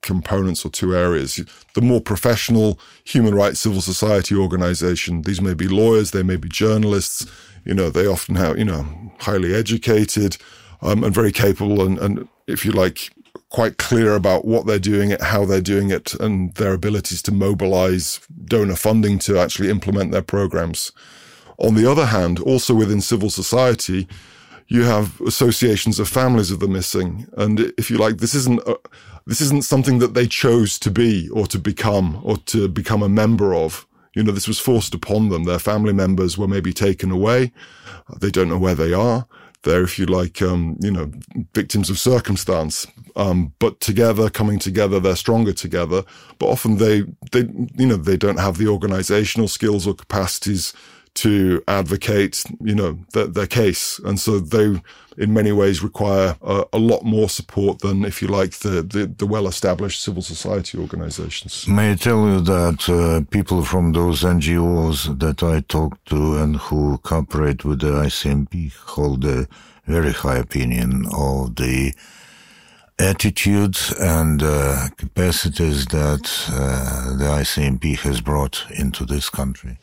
components 0.04 0.64
or 0.64 0.70
two 0.70 0.94
areas. 0.94 1.40
The 1.74 1.80
more 1.80 2.00
professional 2.00 2.78
human 3.04 3.34
rights 3.34 3.60
civil 3.60 3.80
society 3.80 4.36
organization, 4.36 5.22
these 5.22 5.40
may 5.40 5.54
be 5.54 5.66
lawyers, 5.66 6.12
they 6.12 6.22
may 6.22 6.36
be 6.36 6.48
journalists, 6.48 7.26
you 7.64 7.74
know, 7.74 7.90
they 7.90 8.06
often 8.06 8.36
have, 8.36 8.58
you 8.58 8.64
know, 8.64 8.86
highly 9.18 9.54
educated 9.54 10.36
um, 10.82 11.02
and 11.02 11.14
very 11.14 11.32
capable 11.32 11.84
and, 11.84 11.98
and, 11.98 12.28
if 12.46 12.62
you 12.62 12.72
like, 12.72 13.10
quite 13.48 13.78
clear 13.78 14.14
about 14.14 14.44
what 14.44 14.66
they're 14.66 14.78
doing 14.78 15.10
it, 15.10 15.22
how 15.22 15.46
they're 15.46 15.60
doing 15.60 15.90
it, 15.90 16.12
and 16.14 16.52
their 16.54 16.74
abilities 16.74 17.22
to 17.22 17.32
mobilize 17.32 18.20
donor 18.44 18.76
funding 18.76 19.18
to 19.18 19.38
actually 19.38 19.70
implement 19.70 20.12
their 20.12 20.22
programs. 20.22 20.92
On 21.58 21.74
the 21.74 21.90
other 21.90 22.06
hand, 22.06 22.38
also 22.40 22.74
within 22.74 23.00
civil 23.00 23.30
society, 23.30 24.08
you 24.68 24.82
have 24.84 25.20
associations 25.20 26.00
of 26.00 26.08
families 26.08 26.50
of 26.50 26.60
the 26.60 26.68
missing. 26.68 27.26
And 27.36 27.72
if 27.76 27.90
you 27.90 27.98
like, 27.98 28.18
this 28.18 28.34
isn't, 28.34 28.60
a, 28.66 28.76
this 29.26 29.40
isn't 29.40 29.64
something 29.64 29.98
that 29.98 30.14
they 30.14 30.26
chose 30.26 30.78
to 30.80 30.90
be 30.90 31.28
or 31.30 31.46
to 31.46 31.58
become 31.58 32.20
or 32.22 32.36
to 32.38 32.68
become 32.68 33.02
a 33.02 33.08
member 33.08 33.54
of. 33.54 33.86
You 34.14 34.22
know, 34.22 34.32
this 34.32 34.48
was 34.48 34.60
forced 34.60 34.94
upon 34.94 35.28
them. 35.28 35.44
Their 35.44 35.58
family 35.58 35.92
members 35.92 36.38
were 36.38 36.48
maybe 36.48 36.72
taken 36.72 37.10
away. 37.10 37.52
They 38.20 38.30
don't 38.30 38.48
know 38.48 38.58
where 38.58 38.76
they 38.76 38.92
are. 38.92 39.26
They're, 39.62 39.82
if 39.82 39.98
you 39.98 40.06
like, 40.06 40.40
um, 40.42 40.76
you 40.80 40.90
know, 40.90 41.10
victims 41.54 41.90
of 41.90 41.98
circumstance. 41.98 42.86
Um, 43.16 43.54
but 43.58 43.80
together, 43.80 44.28
coming 44.28 44.58
together, 44.58 45.00
they're 45.00 45.16
stronger 45.16 45.52
together. 45.52 46.04
But 46.38 46.46
often 46.46 46.76
they, 46.76 47.04
they, 47.32 47.48
you 47.76 47.86
know, 47.86 47.96
they 47.96 48.16
don't 48.16 48.38
have 48.38 48.58
the 48.58 48.68
organizational 48.68 49.48
skills 49.48 49.86
or 49.86 49.94
capacities 49.94 50.74
to 51.14 51.62
advocate, 51.68 52.44
you 52.60 52.74
know, 52.74 52.98
their, 53.12 53.26
their 53.26 53.46
case. 53.46 54.00
And 54.00 54.18
so 54.18 54.40
they, 54.40 54.80
in 55.16 55.32
many 55.32 55.52
ways, 55.52 55.82
require 55.82 56.36
a, 56.42 56.64
a 56.72 56.78
lot 56.78 57.04
more 57.04 57.28
support 57.28 57.78
than, 57.80 58.04
if 58.04 58.20
you 58.20 58.28
like, 58.28 58.52
the, 58.58 58.82
the, 58.82 59.06
the 59.06 59.26
well 59.26 59.46
established 59.46 60.02
civil 60.02 60.22
society 60.22 60.76
organizations. 60.78 61.68
May 61.68 61.92
I 61.92 61.94
tell 61.94 62.26
you 62.26 62.40
that 62.40 62.88
uh, 62.88 63.24
people 63.30 63.64
from 63.64 63.92
those 63.92 64.22
NGOs 64.22 65.18
that 65.20 65.42
I 65.42 65.60
talk 65.60 66.04
to 66.06 66.36
and 66.36 66.56
who 66.56 66.98
cooperate 66.98 67.64
with 67.64 67.80
the 67.80 67.92
ICMP 67.92 68.74
hold 68.74 69.24
a 69.24 69.46
very 69.86 70.12
high 70.12 70.38
opinion 70.38 71.06
of 71.12 71.56
the 71.56 71.94
attitudes 72.98 73.92
and 73.98 74.42
uh, 74.42 74.88
capacities 74.96 75.86
that 75.86 76.48
uh, 76.50 77.16
the 77.16 77.24
ICMP 77.24 77.98
has 77.98 78.20
brought 78.20 78.64
into 78.70 79.04
this 79.04 79.28
country. 79.28 79.78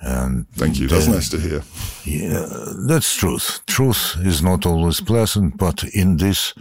And 0.00 0.46
thank 0.52 0.78
you. 0.78 0.88
That's 0.88 1.08
nice 1.08 1.28
to 1.30 1.38
hear. 1.38 1.62
Yeah, 2.04 2.46
that's 2.86 3.14
truth. 3.16 3.60
Truth 3.66 4.16
is 4.24 4.42
not 4.42 4.66
always 4.66 5.00
pleasant, 5.00 5.56
but 5.56 5.84
in 5.84 6.18
this 6.18 6.54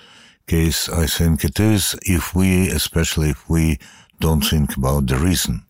case, 0.48 0.90
I 0.90 1.06
think 1.06 1.44
it 1.44 1.60
is. 1.60 1.96
If 2.04 2.34
we, 2.34 2.70
especially 2.70 3.30
if 3.30 3.50
we 3.50 3.78
don't 4.20 4.42
think 4.42 4.78
about 4.78 5.08
the 5.08 5.18
reason 5.18 5.64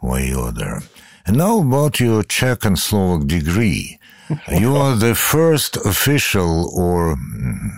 why 0.00 0.20
you're 0.20 0.52
there. 0.52 0.82
And 1.26 1.36
now 1.38 1.60
about 1.60 2.00
your 2.00 2.22
Czech 2.22 2.64
and 2.64 2.78
Slovak 2.78 3.26
degree. 3.26 3.98
you 4.48 4.76
are 4.76 4.96
the 4.96 5.14
first 5.14 5.76
official 5.76 6.70
or 6.74 7.16
mm, 7.16 7.70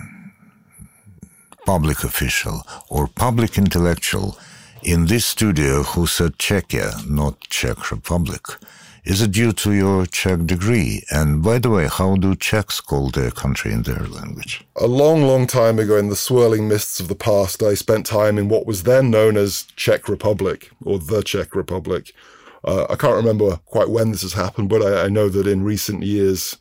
public 1.65 2.03
official 2.03 2.61
or 2.89 3.07
public 3.07 3.57
intellectual 3.57 4.37
in 4.83 5.07
this 5.07 5.25
studio 5.25 5.83
who 5.83 6.07
said 6.07 6.37
Czechia, 6.37 7.05
not 7.09 7.39
Czech 7.49 7.91
Republic. 7.91 8.43
Is 9.07 9.21
it 9.21 9.31
due 9.31 9.53
to 9.53 9.71
your 9.71 10.05
Czech 10.05 10.45
degree? 10.45 11.01
And 11.09 11.41
by 11.41 11.59
the 11.59 11.69
way, 11.69 11.87
how 11.87 12.17
do 12.17 12.35
Czechs 12.35 12.81
call 12.81 13.09
their 13.09 13.31
country 13.31 13.71
in 13.71 13.83
their 13.83 14.05
language? 14.05 14.65
A 14.75 14.85
long, 14.85 15.21
long 15.23 15.47
time 15.47 15.79
ago, 15.79 15.95
in 15.95 16.09
the 16.09 16.15
swirling 16.17 16.67
mists 16.67 16.99
of 16.99 17.07
the 17.07 17.15
past, 17.15 17.63
I 17.63 17.73
spent 17.73 18.05
time 18.05 18.37
in 18.37 18.49
what 18.49 18.67
was 18.67 18.83
then 18.83 19.09
known 19.09 19.37
as 19.37 19.65
Czech 19.77 20.09
Republic 20.09 20.71
or 20.83 20.99
the 20.99 21.21
Czech 21.23 21.55
Republic. 21.55 22.11
Uh, 22.65 22.85
I 22.89 22.97
can't 22.97 23.15
remember 23.15 23.61
quite 23.67 23.89
when 23.89 24.11
this 24.11 24.23
has 24.23 24.33
happened, 24.33 24.67
but 24.67 24.81
I, 24.81 25.05
I 25.05 25.07
know 25.07 25.29
that 25.29 25.47
in 25.47 25.63
recent 25.63 26.03
years, 26.03 26.57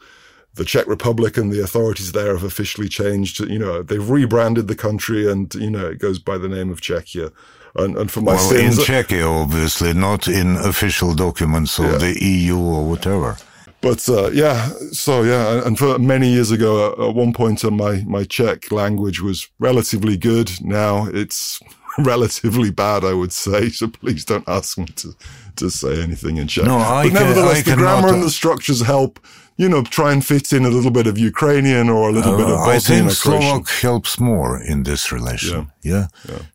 the 0.57 0.64
Czech 0.64 0.87
Republic 0.87 1.37
and 1.37 1.53
the 1.53 1.62
authorities 1.62 2.12
there 2.12 2.33
have 2.33 2.42
officially 2.42 2.88
changed. 2.88 3.40
You 3.40 3.59
know, 3.59 3.83
they've 3.83 4.11
rebranded 4.11 4.69
the 4.69 4.75
country 4.75 5.31
and, 5.31 5.55
you 5.55 5.71
know, 5.71 5.87
it 5.87 5.99
goes 5.99 6.19
by 6.19 6.38
the 6.38 6.49
name 6.49 6.71
of 6.71 6.81
Czechia 6.81 7.33
and, 7.77 7.97
and 7.97 8.11
for 8.11 8.21
my 8.21 8.35
well, 8.35 8.51
sins. 8.51 8.79
in 8.79 8.85
Czechia, 8.85 9.42
obviously, 9.42 9.92
not 9.92 10.29
in 10.29 10.57
official 10.57 11.14
documents 11.14 11.79
of 11.79 11.92
yeah. 11.92 11.99
the 11.99 12.25
EU 12.25 12.59
or 12.59 12.88
whatever. 12.88 13.37
But 13.83 14.09
uh, 14.09 14.31
yeah, 14.31 14.71
so 14.90 15.23
yeah, 15.23 15.64
and 15.66 15.79
for 15.79 15.99
many 15.99 16.29
years 16.33 16.51
ago, 16.51 16.95
uh, 16.99 17.09
at 17.09 17.14
one 17.14 17.33
point, 17.33 17.64
on 17.64 17.77
my 17.77 18.03
my 18.07 18.25
Czech 18.25 18.73
language 18.73 19.21
was 19.21 19.49
relatively 19.59 20.16
good. 20.16 20.51
Now 20.62 21.07
it's 21.12 21.61
relatively 21.99 22.71
bad, 22.71 23.05
I 23.05 23.12
would 23.12 23.33
say. 23.33 23.69
So 23.77 23.88
please 23.88 24.25
don't 24.25 24.49
ask 24.49 24.79
me 24.79 24.87
to 24.87 25.14
to 25.57 25.71
say 25.71 26.03
anything 26.03 26.38
in 26.38 26.49
Czech. 26.49 26.64
No, 26.64 26.79
I 26.79 27.05
but 27.05 27.12
nevertheless, 27.12 27.62
can, 27.62 27.73
the 27.73 27.85
grammar 27.85 28.09
and 28.09 28.23
the 28.23 28.31
structures 28.31 28.81
help 28.81 29.21
you 29.57 29.69
know, 29.69 29.83
try 29.83 30.12
and 30.12 30.25
fit 30.25 30.53
in 30.53 30.64
a 30.64 30.69
little 30.69 30.90
bit 30.90 31.07
of 31.07 31.16
Ukrainian 31.19 31.88
or 31.88 32.11
a 32.11 32.12
little 32.12 32.37
bit 32.37 32.47
of 32.47 32.61
Uh, 32.61 32.77
I 32.77 32.79
think. 32.79 33.11
Slovak 33.11 33.69
helps 33.81 34.21
more 34.21 34.61
in 34.61 34.83
this 34.83 35.11
relation. 35.11 35.73
Yeah. 35.83 36.07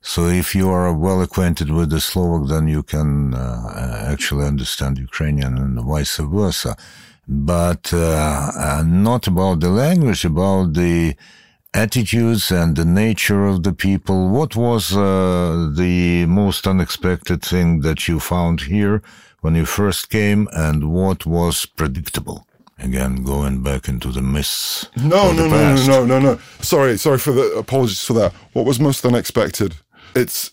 So 0.02 0.28
if 0.28 0.54
you 0.54 0.70
are 0.70 0.94
well 0.94 1.22
acquainted 1.22 1.70
with 1.72 1.90
the 1.90 2.00
Slovak, 2.00 2.48
then 2.50 2.68
you 2.68 2.84
can 2.84 3.34
uh, 3.34 4.14
actually 4.14 4.46
understand 4.46 5.00
Ukrainian 5.00 5.58
and 5.58 5.74
vice 5.82 6.18
versa. 6.18 6.78
But 7.28 7.84
uh, 7.94 8.52
uh, 8.68 8.84
not 8.86 9.26
about 9.28 9.62
the 9.62 9.70
language, 9.70 10.24
about 10.26 10.74
the 10.74 11.16
attitudes 11.74 12.52
and 12.52 12.76
the 12.76 12.86
nature 12.86 13.46
of 13.46 13.64
the 13.64 13.74
people. 13.74 14.30
What 14.30 14.56
was 14.56 14.84
uh, 14.94 15.72
the 15.74 16.26
most 16.28 16.68
unexpected 16.68 17.42
thing 17.42 17.82
that 17.82 18.08
you 18.08 18.20
found 18.20 18.62
here 18.62 19.02
when 19.42 19.56
you 19.56 19.66
first 19.66 20.10
came, 20.10 20.48
and 20.52 20.92
what 20.92 21.26
was 21.26 21.66
predictable? 21.66 22.46
Again, 22.82 23.24
going 23.24 23.62
back 23.62 23.88
into 23.88 24.12
the 24.12 24.24
mists. 24.24 24.90
No, 24.98 25.32
no, 25.32 25.48
no, 25.48 25.76
no, 25.76 25.86
no, 25.86 26.06
no, 26.06 26.20
no. 26.20 26.40
Sorry, 26.62 26.98
sorry 26.98 27.20
for 27.20 27.32
the 27.32 27.54
apologies 27.54 28.04
for 28.04 28.14
that. 28.14 28.34
What 28.54 28.66
was 28.66 28.80
most 28.80 29.06
unexpected? 29.06 29.76
It's. 30.16 30.52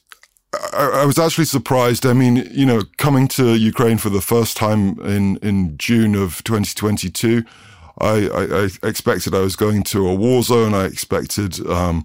I, 0.75 1.01
I 1.03 1.05
was 1.07 1.19
actually 1.19 1.47
surprised. 1.47 2.05
I 2.05 2.12
mean, 2.12 2.49
you 2.51 2.67
know, 2.67 2.83
coming 2.99 3.29
to 3.29 3.55
Ukraine 3.55 3.97
for 3.97 4.11
the 4.11 4.21
first 4.21 4.57
time 4.59 5.01
in 5.01 5.38
in 5.38 5.79
June 5.79 6.14
of 6.14 6.45
2022, 6.45 7.45
I, 8.01 8.29
I, 8.29 8.64
I 8.64 8.88
expected 8.88 9.35
I 9.35 9.41
was 9.41 9.57
going 9.57 9.83
to 9.85 10.07
a 10.07 10.14
war 10.14 10.43
zone. 10.43 10.75
I 10.75 10.85
expected 10.85 11.67
um, 11.67 12.05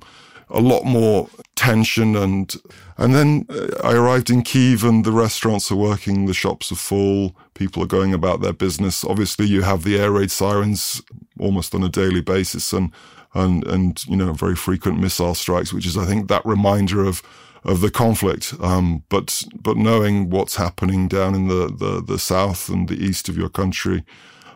a 0.54 0.62
lot 0.62 0.86
more 0.86 1.28
tension, 1.56 2.16
and 2.16 2.56
and 2.98 3.13
then 3.16 3.46
uh, 3.50 3.68
I 3.84 3.94
arrived 3.94 4.30
in 4.30 4.44
Kiev, 4.44 4.84
and 4.84 5.04
the 5.04 5.12
restaurants 5.12 5.72
are 5.72 5.76
working, 5.76 6.26
the 6.26 6.34
shops 6.34 6.72
are 6.72 6.76
full, 6.76 7.36
people 7.56 7.84
are 7.84 7.88
going 7.88 8.13
about 8.13 8.42
their 8.42 8.54
business. 8.54 9.04
Obviously, 9.04 9.48
you 9.48 9.63
have 9.63 9.84
the 9.84 10.00
air 10.00 10.12
raid 10.12 10.32
sirens 10.32 11.02
almost 11.39 11.74
on 11.76 11.84
a 11.84 11.89
daily 11.89 12.22
basis, 12.22 12.72
and 12.72 12.92
and 13.34 13.66
and 13.68 14.06
you 14.08 14.16
know 14.16 14.34
very 14.34 14.56
frequent 14.56 15.00
missile 15.00 15.36
strikes, 15.36 15.74
which 15.74 15.86
is 15.86 15.98
I 15.98 16.06
think 16.06 16.28
that 16.28 16.46
reminder 16.46 17.04
of 17.04 17.24
of 17.63 17.82
the 17.82 17.92
conflict. 17.92 18.54
Um, 18.60 19.04
but 19.10 19.44
but 19.60 19.78
knowing 19.78 20.30
what's 20.30 20.56
happening 20.56 21.08
down 21.08 21.36
in 21.36 21.48
the, 21.48 21.68
the 21.68 22.04
the 22.06 22.20
south 22.20 22.70
and 22.70 22.88
the 22.88 23.04
east 23.04 23.30
of 23.30 23.38
your 23.38 23.50
country, 23.50 24.04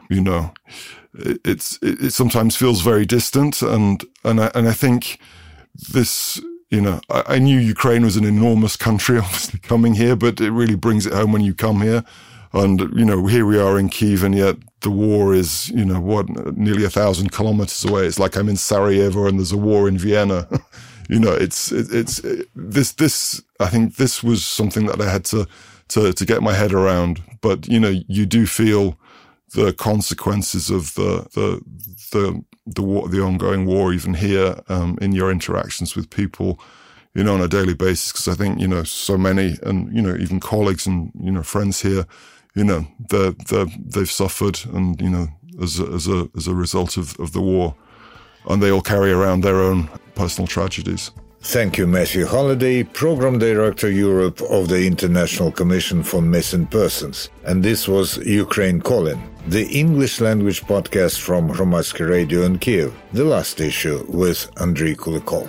you 0.09 0.21
know, 0.21 0.53
it, 1.13 1.41
it's 1.43 1.79
it, 1.81 2.01
it 2.01 2.13
sometimes 2.13 2.55
feels 2.55 2.81
very 2.81 3.05
distant, 3.05 3.61
and 3.61 4.03
and 4.23 4.39
I, 4.41 4.51
and 4.53 4.67
I 4.67 4.73
think 4.73 5.19
this. 5.91 6.41
You 6.69 6.81
know, 6.81 6.99
I, 7.09 7.23
I 7.27 7.39
knew 7.39 7.57
Ukraine 7.57 8.03
was 8.03 8.17
an 8.17 8.25
enormous 8.25 8.75
country, 8.75 9.17
obviously 9.23 9.59
coming 9.59 9.93
here, 9.93 10.15
but 10.15 10.41
it 10.41 10.51
really 10.51 10.75
brings 10.75 11.05
it 11.05 11.13
home 11.13 11.31
when 11.31 11.43
you 11.43 11.53
come 11.53 11.81
here. 11.81 12.03
And, 12.53 12.79
you 12.97 13.05
know, 13.05 13.25
here 13.27 13.45
we 13.45 13.59
are 13.59 13.77
in 13.77 13.89
Kiev 13.89 14.23
and 14.23 14.35
yet 14.35 14.57
the 14.81 14.89
war 14.89 15.33
is, 15.33 15.69
you 15.69 15.85
know, 15.85 15.99
what, 15.99 16.29
nearly 16.57 16.85
a 16.85 16.89
thousand 16.89 17.31
kilometers 17.31 17.83
away. 17.85 18.05
It's 18.05 18.19
like 18.19 18.35
I'm 18.35 18.49
in 18.49 18.57
Sarajevo 18.57 19.27
and 19.27 19.39
there's 19.39 19.51
a 19.51 19.57
war 19.57 19.87
in 19.87 19.97
Vienna. 19.97 20.47
you 21.09 21.19
know, 21.19 21.33
it's, 21.33 21.71
it, 21.71 21.87
it's, 21.91 22.19
it, 22.19 22.47
this, 22.55 22.93
this, 22.93 23.41
I 23.59 23.67
think 23.67 23.95
this 23.95 24.23
was 24.23 24.45
something 24.45 24.85
that 24.87 25.01
I 25.01 25.09
had 25.09 25.25
to, 25.25 25.47
to, 25.89 26.13
to 26.13 26.25
get 26.25 26.41
my 26.41 26.53
head 26.53 26.73
around. 26.73 27.21
But, 27.41 27.67
you 27.67 27.79
know, 27.79 27.93
you 28.07 28.25
do 28.25 28.45
feel 28.45 28.97
the 29.53 29.73
consequences 29.73 30.69
of 30.69 30.93
the, 30.95 31.27
the, 31.33 31.61
the, 32.11 32.43
the 32.67 32.81
war, 32.81 33.07
the 33.09 33.21
ongoing 33.21 33.65
war, 33.65 33.93
even 33.93 34.13
here, 34.13 34.59
um, 34.69 34.97
in 35.01 35.13
your 35.13 35.31
interactions 35.31 35.95
with 35.95 36.09
people, 36.09 36.59
you 37.13 37.23
know, 37.23 37.33
on 37.33 37.41
a 37.41 37.47
daily 37.47 37.73
basis. 37.73 38.11
Cause 38.11 38.27
I 38.27 38.35
think, 38.35 38.59
you 38.59 38.67
know, 38.67 38.83
so 38.83 39.17
many 39.17 39.57
and, 39.63 39.93
you 39.95 40.01
know, 40.01 40.15
even 40.15 40.39
colleagues 40.39 40.85
and, 40.85 41.11
you 41.19 41.31
know, 41.31 41.43
friends 41.43 41.81
here, 41.81 42.05
you 42.55 42.63
know, 42.63 42.87
they're, 43.09 43.31
they're, 43.49 43.67
they've 43.79 44.11
suffered 44.11 44.59
and, 44.73 45.01
you 45.01 45.09
know, 45.09 45.27
as 45.61 45.79
a, 45.79 45.85
as 45.87 46.07
a, 46.07 46.29
as 46.35 46.47
a 46.47 46.53
result 46.53 46.97
of, 46.97 47.19
of 47.19 47.31
the 47.31 47.41
war 47.41 47.75
and 48.47 48.61
they 48.61 48.71
all 48.71 48.81
carry 48.81 49.11
around 49.11 49.41
their 49.41 49.61
own 49.61 49.89
personal 50.15 50.47
tragedies. 50.47 51.11
Thank 51.41 51.77
you, 51.77 51.87
Matthew 51.87 52.25
Holliday, 52.25 52.83
Program 52.83 53.39
Director 53.39 53.89
Europe 53.89 54.41
of 54.41 54.67
the 54.67 54.85
International 54.85 55.51
Commission 55.51 56.03
for 56.03 56.21
Missing 56.21 56.67
Persons. 56.67 57.29
And 57.45 57.63
this 57.63 57.87
was 57.87 58.17
Ukraine 58.17 58.81
Calling, 58.81 59.21
the 59.47 59.65
English 59.67 60.19
language 60.19 60.63
podcast 60.63 61.19
from 61.19 61.49
Hromadske 61.49 62.07
Radio 62.09 62.41
in 62.41 62.59
Kiev, 62.59 62.93
the 63.13 63.23
last 63.23 63.61
issue 63.61 64.03
with 64.09 64.53
Andriy 64.55 64.95
Kulikov. 64.95 65.47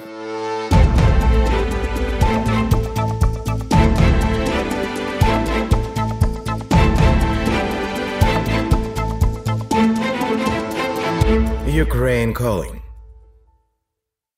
Ukraine 11.67 12.35
calling. 12.35 12.78